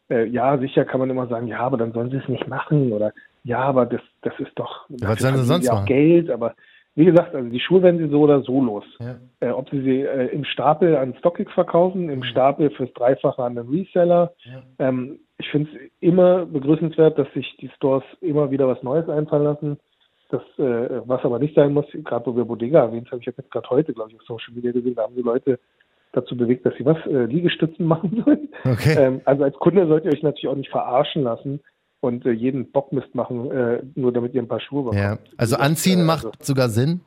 [0.09, 2.91] äh, ja, sicher kann man immer sagen, ja, aber dann sollen sie es nicht machen
[2.91, 6.53] oder ja, aber das, das ist doch ja, was sollen sie sonst auch Geld, aber
[6.93, 8.83] wie gesagt, also die Schuhe werden sie so oder so los.
[8.99, 9.15] Ja.
[9.39, 13.55] Äh, ob sie sie äh, im Stapel an StockX verkaufen, im Stapel fürs Dreifache an
[13.55, 14.33] den Reseller.
[14.43, 14.87] Ja.
[14.87, 19.43] Ähm, ich finde es immer begrüßenswert, dass sich die Stores immer wieder was Neues einfallen
[19.43, 19.79] lassen.
[20.31, 23.37] Das, äh, was aber nicht sein muss, gerade wo wir Bodega erwähnt haben, ich habe
[23.37, 25.59] jetzt gerade heute, glaube ich, auf Social Media gesehen, da haben die Leute
[26.13, 28.49] dazu bewegt, dass sie was äh, Liegestützen machen sollen.
[28.63, 28.95] Okay.
[28.97, 31.59] Ähm, also als Kunde sollt ihr euch natürlich auch nicht verarschen lassen
[31.99, 35.01] und äh, jeden Bockmist machen, äh, nur damit ihr ein paar Schuhe bekommt.
[35.01, 37.01] Ja, also anziehen äh, macht also, sogar Sinn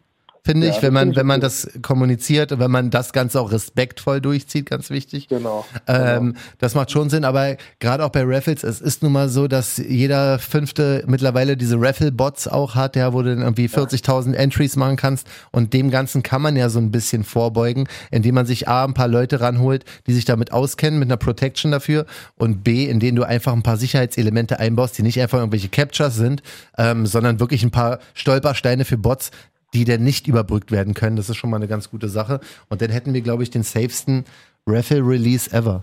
[0.44, 3.50] finde ja, ich, wenn man, wenn man das kommuniziert und wenn man das Ganze auch
[3.50, 5.28] respektvoll durchzieht, ganz wichtig.
[5.28, 5.64] Genau.
[5.86, 6.38] Ähm, genau.
[6.58, 9.78] Das macht schon Sinn, aber gerade auch bei Raffles, es ist nun mal so, dass
[9.78, 14.96] jeder fünfte mittlerweile diese Raffle-Bots auch hat, ja, wo du dann irgendwie 40.000 Entries machen
[14.96, 18.84] kannst und dem Ganzen kann man ja so ein bisschen vorbeugen, indem man sich A,
[18.84, 22.04] ein paar Leute ranholt, die sich damit auskennen, mit einer Protection dafür
[22.36, 26.42] und B, indem du einfach ein paar Sicherheitselemente einbaust, die nicht einfach irgendwelche Captures sind,
[26.76, 29.30] ähm, sondern wirklich ein paar Stolpersteine für Bots,
[29.74, 31.16] die dann nicht überbrückt werden können.
[31.16, 32.40] Das ist schon mal eine ganz gute Sache.
[32.68, 34.24] Und dann hätten wir, glaube ich, den safesten
[34.66, 35.82] Raffle-Release ever.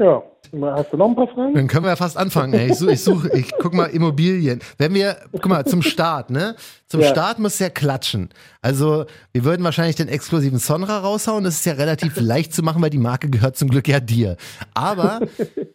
[0.00, 0.22] Ja,
[0.62, 1.54] hast du noch ein paar Fragen?
[1.54, 2.54] Dann können wir ja fast anfangen.
[2.54, 2.70] Ey.
[2.70, 4.60] Ich suche, ich, such, ich guck mal Immobilien.
[4.78, 6.54] Wenn wir, guck mal, zum Start, ne?
[6.86, 7.08] Zum ja.
[7.08, 8.28] Start muss ja klatschen.
[8.62, 11.42] Also, wir würden wahrscheinlich den exklusiven Sonra raushauen.
[11.42, 14.36] Das ist ja relativ leicht zu machen, weil die Marke gehört zum Glück ja dir.
[14.72, 15.20] Aber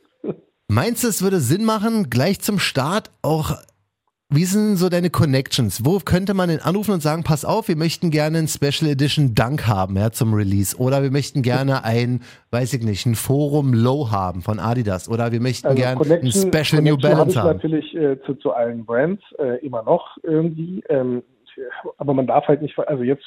[0.70, 3.58] meinst du, es würde Sinn machen, gleich zum Start auch
[4.36, 5.86] wie sind so deine Connections?
[5.86, 9.36] Wo könnte man denn anrufen und sagen, pass auf, wir möchten gerne ein Special Edition
[9.36, 10.76] Dunk haben, ja, zum Release.
[10.78, 12.22] Oder wir möchten gerne ein,
[12.52, 15.08] weiß ich nicht, ein Forum Low haben von Adidas.
[15.08, 17.58] Oder wir möchten also gerne ein Special New Balance haben.
[17.58, 20.84] natürlich äh, zu, zu allen Brands äh, immer noch irgendwie.
[20.90, 21.22] Ähm,
[21.98, 23.26] aber man darf halt nicht, also jetzt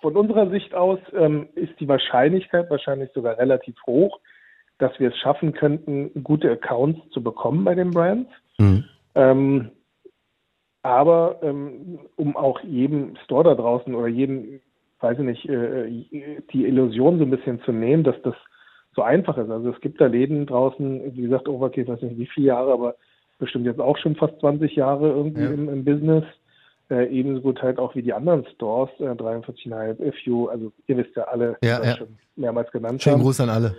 [0.00, 4.18] von unserer Sicht aus ähm, ist die Wahrscheinlichkeit wahrscheinlich sogar relativ hoch,
[4.78, 8.30] dass wir es schaffen könnten, gute Accounts zu bekommen bei den Brands.
[8.58, 8.84] Mhm.
[9.14, 9.70] Ähm,
[10.88, 14.60] aber ähm, um auch jedem Store da draußen oder jedem,
[15.00, 15.86] weiß ich nicht, äh,
[16.52, 18.34] die Illusion so ein bisschen zu nehmen, dass das
[18.94, 19.50] so einfach ist.
[19.50, 22.72] Also es gibt da Läden draußen, wie gesagt, Overkill, ich weiß nicht wie viele Jahre,
[22.72, 22.94] aber
[23.38, 25.50] bestimmt jetzt auch schon fast 20 Jahre irgendwie ja.
[25.50, 26.24] im, im, Business.
[26.90, 30.96] Äh, ebenso gut halt auch wie die anderen Stores, äh, 43,5, If You, also ihr
[30.96, 31.96] wisst ja alle, ja, ja.
[31.96, 33.76] schon mehrmals genannt Schönen Gruß an alle.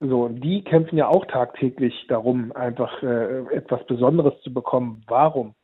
[0.00, 5.02] So, und die kämpfen ja auch tagtäglich darum, einfach äh, etwas Besonderes zu bekommen.
[5.06, 5.54] Warum?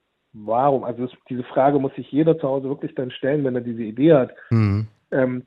[0.45, 0.85] Warum?
[0.85, 3.83] Also das, diese Frage muss sich jeder zu Hause wirklich dann stellen, wenn er diese
[3.83, 4.35] Idee hat.
[4.51, 4.87] Mhm.
[5.11, 5.45] Ähm,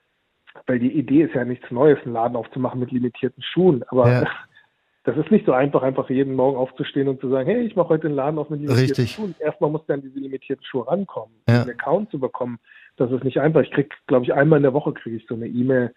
[0.67, 3.83] weil die Idee ist ja nichts Neues, einen Laden aufzumachen mit limitierten Schuhen.
[3.87, 4.23] Aber ja.
[5.03, 7.89] das ist nicht so einfach, einfach jeden Morgen aufzustehen und zu sagen, hey, ich mache
[7.89, 9.11] heute einen Laden auf mit limitierten Richtig.
[9.11, 9.35] Schuhen.
[9.39, 11.61] Erstmal muss dann diese limitierten Schuhe rankommen, ja.
[11.61, 12.59] einen Account zu bekommen,
[12.97, 13.61] das ist nicht einfach.
[13.61, 15.93] Ich krieg, glaube ich, einmal in der Woche kriege ich so eine E-Mail,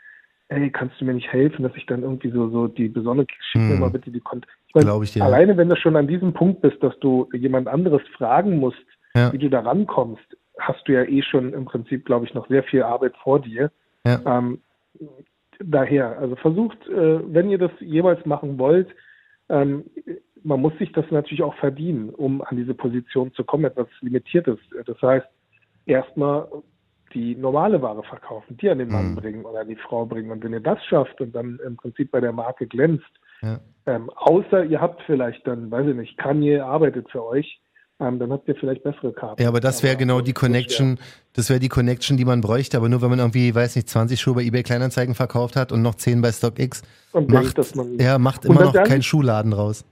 [0.49, 3.63] ey, kannst du mir nicht helfen, dass ich dann irgendwie so, so die besondere, schick
[3.63, 3.81] mir Hm.
[3.81, 5.25] mal bitte die Kont ich mein, Glaube ich dir.
[5.25, 8.85] Alleine, wenn du schon an diesem Punkt bist, dass du jemand anderes fragen musst,
[9.15, 9.33] Ja.
[9.33, 10.25] wie du da rankommst,
[10.59, 13.71] hast du ja eh schon im Prinzip, glaube ich, noch sehr viel Arbeit vor dir.
[14.07, 14.21] Ja.
[14.27, 14.61] Ähm,
[15.61, 18.89] daher, also versucht, äh, wenn ihr das jeweils machen wollt,
[19.49, 19.85] ähm,
[20.43, 24.59] man muss sich das natürlich auch verdienen, um an diese Position zu kommen, etwas Limitiertes.
[24.87, 25.27] Das heißt,
[25.87, 26.49] erstmal
[27.15, 29.15] die normale Ware verkaufen, die an den Mann Mhm.
[29.17, 30.31] bringen oder an die Frau bringen.
[30.31, 33.05] Und wenn ihr das schafft und dann im Prinzip bei der Marke glänzt,
[33.43, 33.61] Ja.
[33.87, 37.61] ähm, außer ihr habt vielleicht dann, weiß ich nicht, Kanye arbeitet für euch,
[38.01, 39.41] ähm, dann habt ihr vielleicht bessere Karten.
[39.41, 40.33] Ja, aber das wäre genau die.
[40.33, 40.99] Connection,
[41.35, 44.21] das wäre die Connection, die man bräuchte, aber nur wenn man irgendwie, weiß nicht, 20
[44.21, 47.99] Schuhe bei eBay Kleinanzeigen verkauft hat und noch 10 bei StockX, Und macht, denkt, man,
[48.01, 49.85] ja, macht immer noch dann- keinen Schuhladen raus.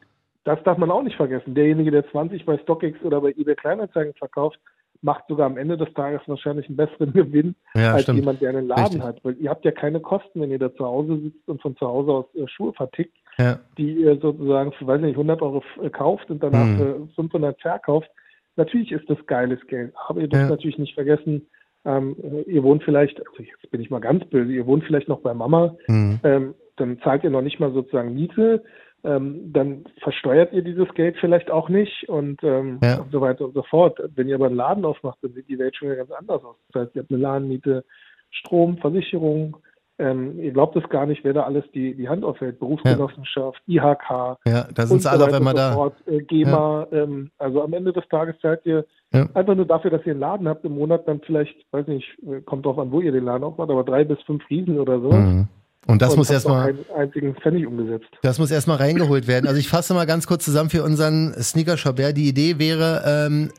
[0.45, 1.55] das darf man auch nicht vergessen.
[1.55, 4.59] Derjenige, der 20 bei StockX oder bei eBay Kleinanzeigen verkauft,
[5.03, 8.20] macht sogar am Ende des Tages wahrscheinlich einen besseren Gewinn Ja, als stimmt.
[8.20, 9.03] jemand, der einen Laden Richtig.
[9.03, 9.24] hat.
[9.24, 11.86] Weil ihr habt ja keine Kosten, wenn ihr da zu Hause sitzt und von zu
[11.86, 15.90] Hause aus äh, Schuhe vertickt, Ja, die ihr sozusagen für, weiß nicht, 100 Euro äh,
[15.90, 18.09] kauft und danach für 500 verkauft.
[18.57, 20.50] Natürlich ist das geiles Geld, aber ihr dürft Ja.
[20.50, 21.46] natürlich nicht vergessen,
[21.84, 25.09] ähm, äh, ihr wohnt vielleicht, also jetzt bin ich mal ganz böse, ihr wohnt vielleicht
[25.09, 26.20] noch bei Mama, mhm.
[26.22, 28.62] ähm, dann zahlt ihr noch nicht mal sozusagen Miete,
[29.05, 33.00] ähm, dann versteuert ihr dieses Geld vielleicht auch nicht und, ähm, Ja.
[33.00, 33.98] und so weiter und so fort.
[34.14, 36.57] Wenn ihr aber einen Laden aufmacht, dann sieht die Welt schon wieder ganz anders aus.
[36.72, 37.84] Das heißt, ihr habt eine Ladenmiete,
[38.30, 39.57] Strom, Versicherung,
[39.98, 42.59] ähm, ihr glaubt es gar nicht, wer da alles die, die Hand aufhält.
[42.59, 45.72] Berufsgenossenschaft, IHK, ja, da sind sie alle auf einmal da.
[45.72, 49.28] fort, äh, GEMA, ähm, also am Ende des Tages zahlt ihr Ja.
[49.34, 52.40] einfach nur dafür, dass ihr einen Laden habt im Monat, dann vielleicht, weiß nicht, äh,
[52.40, 55.12] kommt drauf an, wo ihr den Laden aufmacht, aber drei bis fünf Riesen oder so.
[55.12, 55.48] Mhm.
[55.87, 58.07] Und das und muss erstmal, einzigen Pfennig umgesetzt.
[58.22, 59.47] das muss erstmal reingeholt werden.
[59.49, 61.99] Also ich fasse mal ganz kurz zusammen für unseren Sneaker-Shop.
[61.99, 63.51] Ja, die Idee wäre, ähm,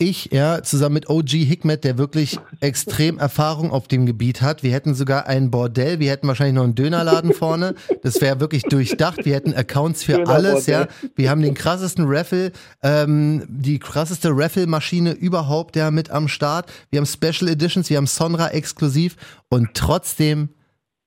[0.00, 4.62] ich, ja, zusammen mit OG Hikmet, der wirklich extrem Erfahrung auf dem Gebiet hat.
[4.62, 7.74] Wir hätten sogar ein Bordell, wir hätten wahrscheinlich noch einen Dönerladen vorne.
[8.02, 9.26] Das wäre wirklich durchdacht.
[9.26, 10.88] Wir hätten Accounts für alles, ja.
[11.16, 12.52] Wir haben den krassesten Raffle,
[12.82, 16.72] ähm, die krasseste Raffle-Maschine überhaupt, ja, mit am Start.
[16.90, 19.16] Wir haben Special Editions, wir haben Sonra exklusiv
[19.50, 20.48] und trotzdem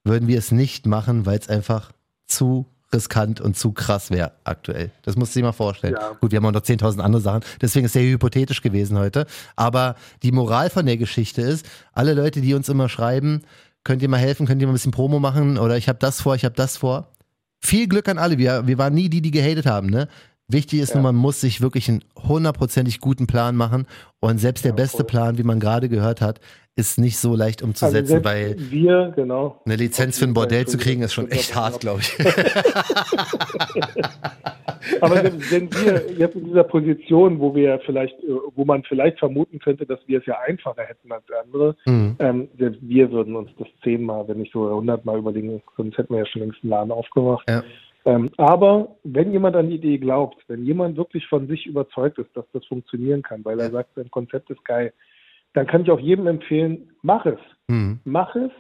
[0.04, 1.92] würden wir es nicht machen, weil es einfach
[2.28, 4.92] zu riskant und zu krass wäre aktuell.
[5.02, 5.96] Das musst du dir mal vorstellen.
[6.00, 6.12] Ja.
[6.22, 9.26] Gut, wir haben auch noch 10.000 andere Sachen, deswegen ist sehr hypothetisch gewesen heute.
[9.56, 13.42] Aber die Moral von der Geschichte ist, alle Leute, die uns immer schreiben,
[13.84, 16.22] könnt ihr mal helfen, könnt ihr mal ein bisschen Promo machen oder ich habe das
[16.22, 17.08] vor, ich habe das vor.
[17.62, 18.38] Viel Glück an alle.
[18.38, 20.08] Wir, wir waren nie die, die gehatet haben, ne?
[20.50, 20.96] Wichtig ist Ja.
[20.98, 23.88] nur, man muss sich wirklich einen hundertprozentig guten Plan machen.
[24.20, 25.06] Und selbst der Ja, beste voll.
[25.08, 26.42] Plan, wie man gerade gehört hat,
[26.76, 29.62] ist nicht so leicht umzusetzen, Also weil wir, genau.
[29.66, 31.80] eine Lizenz für ein Bordell zu kriegen, ist schon echt hart, ab.
[31.82, 32.18] glaube ich.
[35.02, 39.60] Aber wenn, wir jetzt in dieser Position, wo wir vielleicht, äh, wo man vielleicht vermuten
[39.60, 42.16] könnte, dass wir es ja einfacher hätten als andere, Mhm.
[42.20, 46.26] ähm, wir würden uns das zehnmal, wenn nicht sogar hundertmal überlegen, sonst hätten wir ja
[46.26, 47.48] schon längst einen Laden aufgemacht.
[47.50, 47.64] Ja.
[48.06, 52.30] Ähm, aber wenn jemand an die Idee glaubt, wenn jemand wirklich von sich überzeugt ist,
[52.36, 54.92] dass das funktionieren kann, weil er sagt, sein Konzept ist geil,
[55.54, 57.40] dann kann ich auch jedem empfehlen, mach es.
[57.68, 58.00] Mhm.
[58.04, 58.52] Mach es.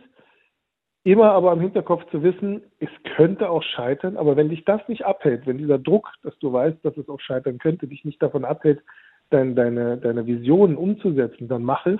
[1.05, 5.05] Immer aber im Hinterkopf zu wissen, es könnte auch scheitern, aber wenn dich das nicht
[5.05, 8.45] abhält, wenn dieser Druck, dass du weißt, dass es auch scheitern könnte, dich nicht davon
[8.45, 8.81] abhält,
[9.29, 11.99] dein, deine, deine Visionen umzusetzen, dann mach es.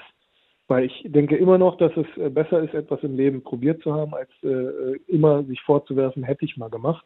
[0.69, 3.93] Weil ich denke immer noch, dass es äh, besser ist, etwas im Leben probiert zu
[3.93, 7.05] haben, als äh, immer sich vorzuwerfen, hätte ich mal gemacht.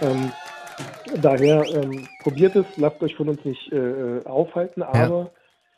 [0.00, 0.30] Ähm,
[1.20, 5.32] daher ähm, probiert es, lasst euch von uns nicht äh, aufhalten, aber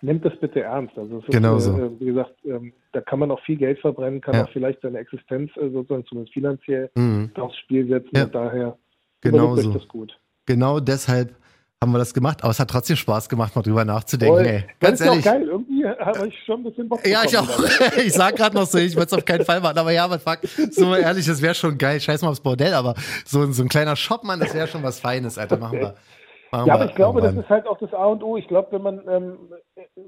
[0.06, 0.96] nehmt das bitte ernst.
[0.96, 1.72] Also es ist, Genau so.
[1.72, 4.44] äh, wie gesagt, ähm, da kann man auch viel Geld verbrennen, kann Ja.
[4.44, 7.30] auch vielleicht seine Existenz äh, sozusagen zumindest finanziell Mhm.
[7.36, 8.10] aufs Spiel setzen.
[8.14, 8.24] Ja.
[8.24, 8.78] Und daher
[9.20, 9.72] Genau so.
[9.72, 10.18] das gut.
[10.46, 11.34] Genau deshalb
[11.82, 12.42] haben wir das gemacht.
[12.42, 14.44] Aber es hat trotzdem Spaß gemacht, mal drüber nachzudenken.
[14.46, 14.64] Ey.
[14.80, 15.24] Das Ganz ist ja auch ehrlich.
[15.24, 15.42] geil.
[15.48, 17.48] Irgendwie habe ich schon ein bisschen Bock Ja, ich auch.
[18.06, 19.76] Ich sag gerade noch so, ich würde es auf keinen Fall machen.
[19.78, 20.38] Aber ja, aber fuck,
[20.70, 22.00] so mal ehrlich, das wäre schon geil.
[22.00, 22.94] Scheiß mal aufs Bordell, aber
[23.26, 25.58] so, so ein kleiner Shop, Mann, das wäre schon was Feines, Alter.
[25.58, 25.94] Machen wir.
[26.52, 28.36] Machen Ja, aber ich glaube, das ist halt auch das A und O.
[28.36, 29.38] Ich glaube, wenn man ähm,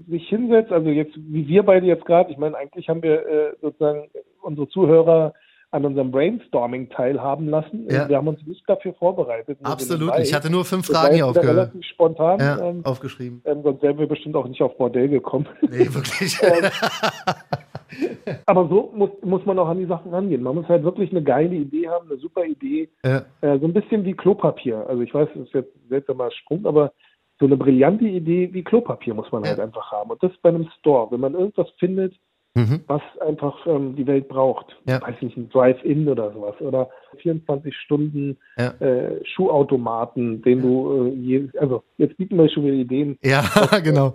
[0.08, 3.52] sich hinsetzt, also jetzt, wie wir beide jetzt gerade, ich meine, eigentlich haben wir äh,
[3.60, 4.08] sozusagen
[4.42, 5.34] unsere Zuhörer
[5.70, 7.86] an unserem Brainstorming teilhaben lassen.
[7.90, 8.08] Ja.
[8.08, 9.58] Wir haben uns nicht dafür vorbereitet.
[9.62, 10.18] Absolut.
[10.18, 12.40] Ich hatte nur fünf Fragen hier wieder aufge relativ spontan.
[12.40, 13.42] ja, ähm, aufgeschrieben.
[13.44, 15.46] ähm, sonst wären wir bestimmt auch nicht auf Bordell gekommen.
[15.60, 16.38] Nee, wirklich.
[18.46, 20.42] Aber so muss, muss man auch an die Sachen rangehen.
[20.42, 22.88] Man muss halt wirklich eine geile Idee haben, eine super Idee.
[23.04, 24.86] ja, Äh, so ein bisschen wie Klopapier.
[24.88, 26.92] Also ich weiß, das ist jetzt ein seltsamer Sprung, aber
[27.40, 29.50] so eine brillante Idee wie Klopapier muss man Ja.
[29.50, 30.10] halt einfach haben.
[30.10, 31.10] Und das bei einem Store.
[31.10, 32.14] Wenn man irgendwas findet,
[32.54, 32.80] mhm.
[32.88, 34.66] was einfach ähm, die Welt braucht.
[34.88, 35.00] Ja.
[35.00, 36.54] Weiß nicht, ein Drive-In oder sowas.
[36.60, 36.88] Oder
[37.18, 38.70] 24 Stunden Ja.
[38.80, 43.18] äh, Schuhautomaten, den du äh, je, also jetzt bieten wir schon wieder Ideen.
[43.22, 43.42] Ja,
[43.84, 44.14] genau.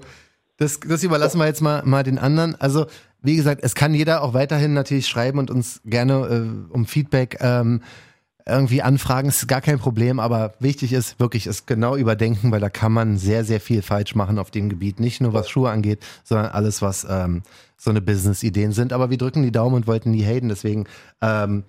[0.57, 2.55] Das, das überlassen wir jetzt mal, mal den anderen.
[2.59, 2.85] Also
[3.23, 7.37] wie gesagt, es kann jeder auch weiterhin natürlich schreiben und uns gerne äh, um Feedback
[7.39, 7.81] ähm,
[8.45, 12.69] irgendwie anfragen, ist gar kein Problem, aber wichtig ist wirklich, es genau überdenken, weil da
[12.69, 14.99] kann man sehr, sehr viel falsch machen auf dem Gebiet.
[14.99, 17.43] Nicht nur was Schuhe angeht, sondern alles, was ähm,
[17.77, 18.91] so eine Business-Ideen sind.
[18.91, 20.85] Aber wir drücken die Daumen und wollten nie haten, deswegen,
[21.21, 21.63] ähm,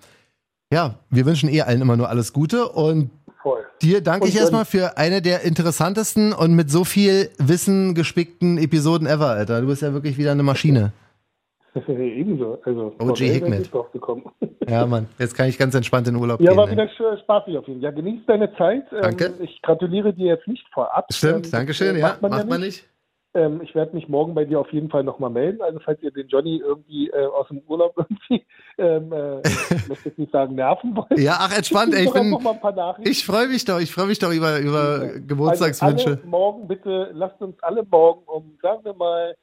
[0.71, 3.09] ja, wir wünschen eh allen immer nur alles Gute und
[3.81, 9.07] dir danke ich erstmal für eine der interessantesten und mit so viel Wissen gespickten Episoden
[9.07, 9.61] ever, Alter.
[9.61, 10.91] Du bist ja wirklich wieder eine Maschine.
[11.87, 12.57] Ebenso.
[12.63, 14.23] Also, OG gekommen.
[14.67, 15.07] Ja, Mann.
[15.19, 16.57] Jetzt kann ich ganz entspannt in den Urlaub Ja, gehen.
[16.57, 16.71] war ey.
[16.71, 17.91] wieder schön, spaßig auf jeden Fall.
[17.91, 18.83] Ja, genieß deine Zeit.
[18.91, 19.33] Ähm, Danke.
[19.41, 21.05] Ich gratuliere dir jetzt nicht vorab.
[21.13, 22.07] Stimmt, Ähm, Dankeschön, äh, ja.
[22.07, 22.59] Macht man, ja nicht.
[22.59, 22.89] nicht.
[23.35, 25.61] Ähm, ich werde mich morgen bei dir auf jeden Fall nochmal melden.
[25.61, 28.43] Also falls ihr den Johnny irgendwie äh, aus dem Urlaub irgendwie,
[28.79, 31.19] ähm, äh, ich möchte jetzt nicht sagen, nerven wollt.
[31.19, 32.05] Ja, ach, entspannt, ey.
[32.05, 32.35] Ich bin,
[33.03, 36.07] ich freue mich doch, ich freue mich doch über, über Also Geburtstagswünsche.
[36.21, 39.35] alle morgen bitte, lasst uns alle morgen um, sagen wir mal, äh,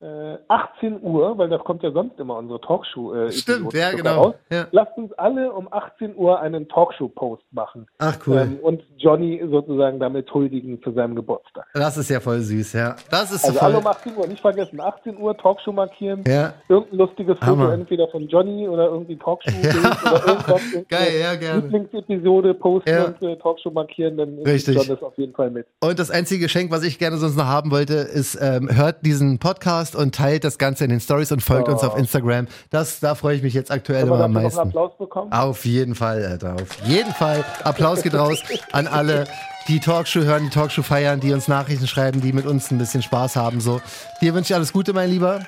[0.00, 3.14] 18 Uhr, weil das kommt ja sonst immer unsere Talkshow.
[3.14, 4.14] Äh, Stimmt, ja, genau.
[4.22, 4.34] raus.
[4.50, 4.66] Ja.
[4.70, 8.36] Lasst uns alle um 18 Uhr einen Talkshow-Post machen Ach, cool.
[8.38, 11.66] ähm, und Johnny sozusagen damit huldigen zu seinem Geburtstag.
[11.74, 12.94] Das ist ja voll süß, ja.
[13.10, 13.68] Das ist Also voll.
[13.68, 16.22] alle um 18 Uhr, nicht vergessen, 18 Uhr Talkshow markieren.
[16.26, 16.54] Ja.
[16.68, 17.72] Irgendein lustiges Foto Hammer.
[17.72, 20.62] entweder von Johnny oder irgendwie Talkshow oder irgendwas.
[20.88, 21.62] Geil, ja, gerne.
[21.62, 23.04] Lieblingsepisode posten Ja.
[23.06, 24.76] und äh, Talkshow markieren, dann Richtig.
[24.76, 25.66] John das auf jeden Fall mit.
[25.80, 29.38] Und das einzige Geschenk, was ich gerne sonst noch haben wollte, ist, ähm, hört diesen
[29.38, 31.72] Podcast und teilt das Ganze in den Stories und folgt Oh.
[31.72, 32.46] uns auf Instagram.
[32.70, 34.60] Das, da freue ich mich jetzt aktuell immer am dafür noch einen meisten.
[34.60, 35.32] Applaus bekommen?
[35.32, 36.54] Auf jeden Fall, Alter.
[36.54, 37.44] Auf jeden Fall.
[37.64, 38.38] Applaus geht raus
[38.72, 39.24] an alle,
[39.68, 43.02] die Talkshow hören, die Talkshow feiern, die uns Nachrichten schreiben, die mit uns ein bisschen
[43.02, 43.60] Spaß haben.
[43.60, 43.80] So.
[44.20, 45.40] Dir wünsche ich alles Gute, mein Lieber.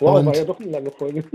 [0.00, 1.24] Wow, und- war ja doch eine lange Folge.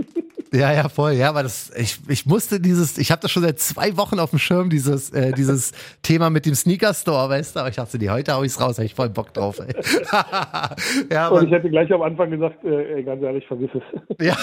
[0.54, 1.12] Ja, ja, voll.
[1.12, 4.28] Ja, aber das, ich, ich musste dieses, ich habe das schon seit zwei Wochen auf
[4.28, 7.60] dem Schirm, dieses, äh, dieses Thema mit dem Sneaker Store, weißt du?
[7.60, 9.74] Aber ich dachte, nee, heute hau ich's raus, hab ich voll Bock drauf, ey.
[11.10, 14.26] ja, Und aber, ich hätte gleich am Anfang gesagt, äh, ey, ganz ehrlich, vergiss es.
[14.26, 14.36] ja.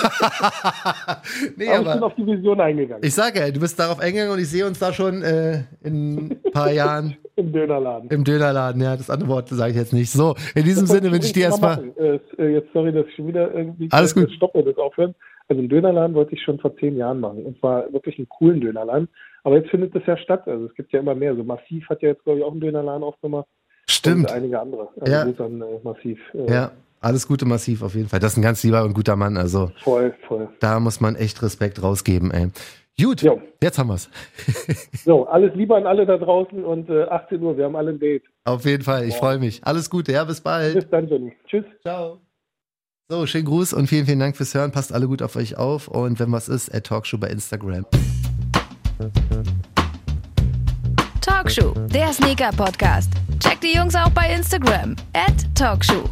[1.57, 3.03] nee, Aber ich bin aber auf die Vision eingegangen.
[3.05, 6.17] ich sage, ey, du bist darauf eingegangen und ich sehe uns da schon äh, in
[6.32, 8.09] ein paar Jahren Im Dönerladen.
[8.09, 8.82] im Dönerladen.
[8.82, 10.11] Ja, das andere Wort sage ich jetzt nicht.
[10.11, 11.76] So, in diesem Sinne wünsche ich dir erstmal.
[11.78, 12.20] machen.
[12.38, 14.32] Äh, jetzt sorry, dass ich schon wieder irgendwie Alles gut.
[14.32, 15.16] stoppe, das aufhören.
[15.47, 17.43] Also einen Dönerladen wollte ich schon vor zehn Jahren machen.
[17.43, 19.07] Und zwar wirklich einen coolen Dönerladen.
[19.43, 20.47] Aber jetzt findet das ja statt.
[20.47, 21.36] Also es gibt ja immer mehr.
[21.36, 23.47] So Massiv hat ja jetzt, glaube ich, auch einen Dönerladen aufgemacht.
[23.89, 24.30] Stimmt.
[24.30, 24.89] Und einige andere.
[24.99, 25.22] Also Ja.
[25.45, 26.20] An äh, Massiv.
[26.36, 28.20] Äh, Ja, alles Gute massiv auf jeden Fall.
[28.20, 29.38] Das ist ein ganz lieber und guter Mann.
[29.38, 30.49] Also Voll, voll.
[30.60, 32.49] da muss man echt Respekt rausgeben, ey.
[33.01, 33.41] Gut, Jo.
[33.64, 34.10] jetzt haben wir's.
[35.05, 37.99] So, alles Liebe an alle da draußen und äh, 18 Uhr, wir haben alle ein
[37.99, 38.24] Date.
[38.43, 39.62] Auf jeden Fall, ich freue mich.
[39.64, 40.76] Alles Gute, ja, bis bald.
[40.76, 41.34] Bis dann, Johnny.
[41.47, 41.64] Tschüss.
[41.82, 42.20] Ciao.
[43.12, 44.72] So, schönen Gruß und vielen, vielen Dank fürs Hören.
[44.72, 47.84] Passt alle gut auf euch auf und wenn was ist, at Talkshow bei Instagram.
[51.20, 53.12] Talkshow, der Sneaker-Podcast.
[53.39, 54.95] Checkt die Jungs auch bei Instagram.
[55.14, 56.07] At Talkshow.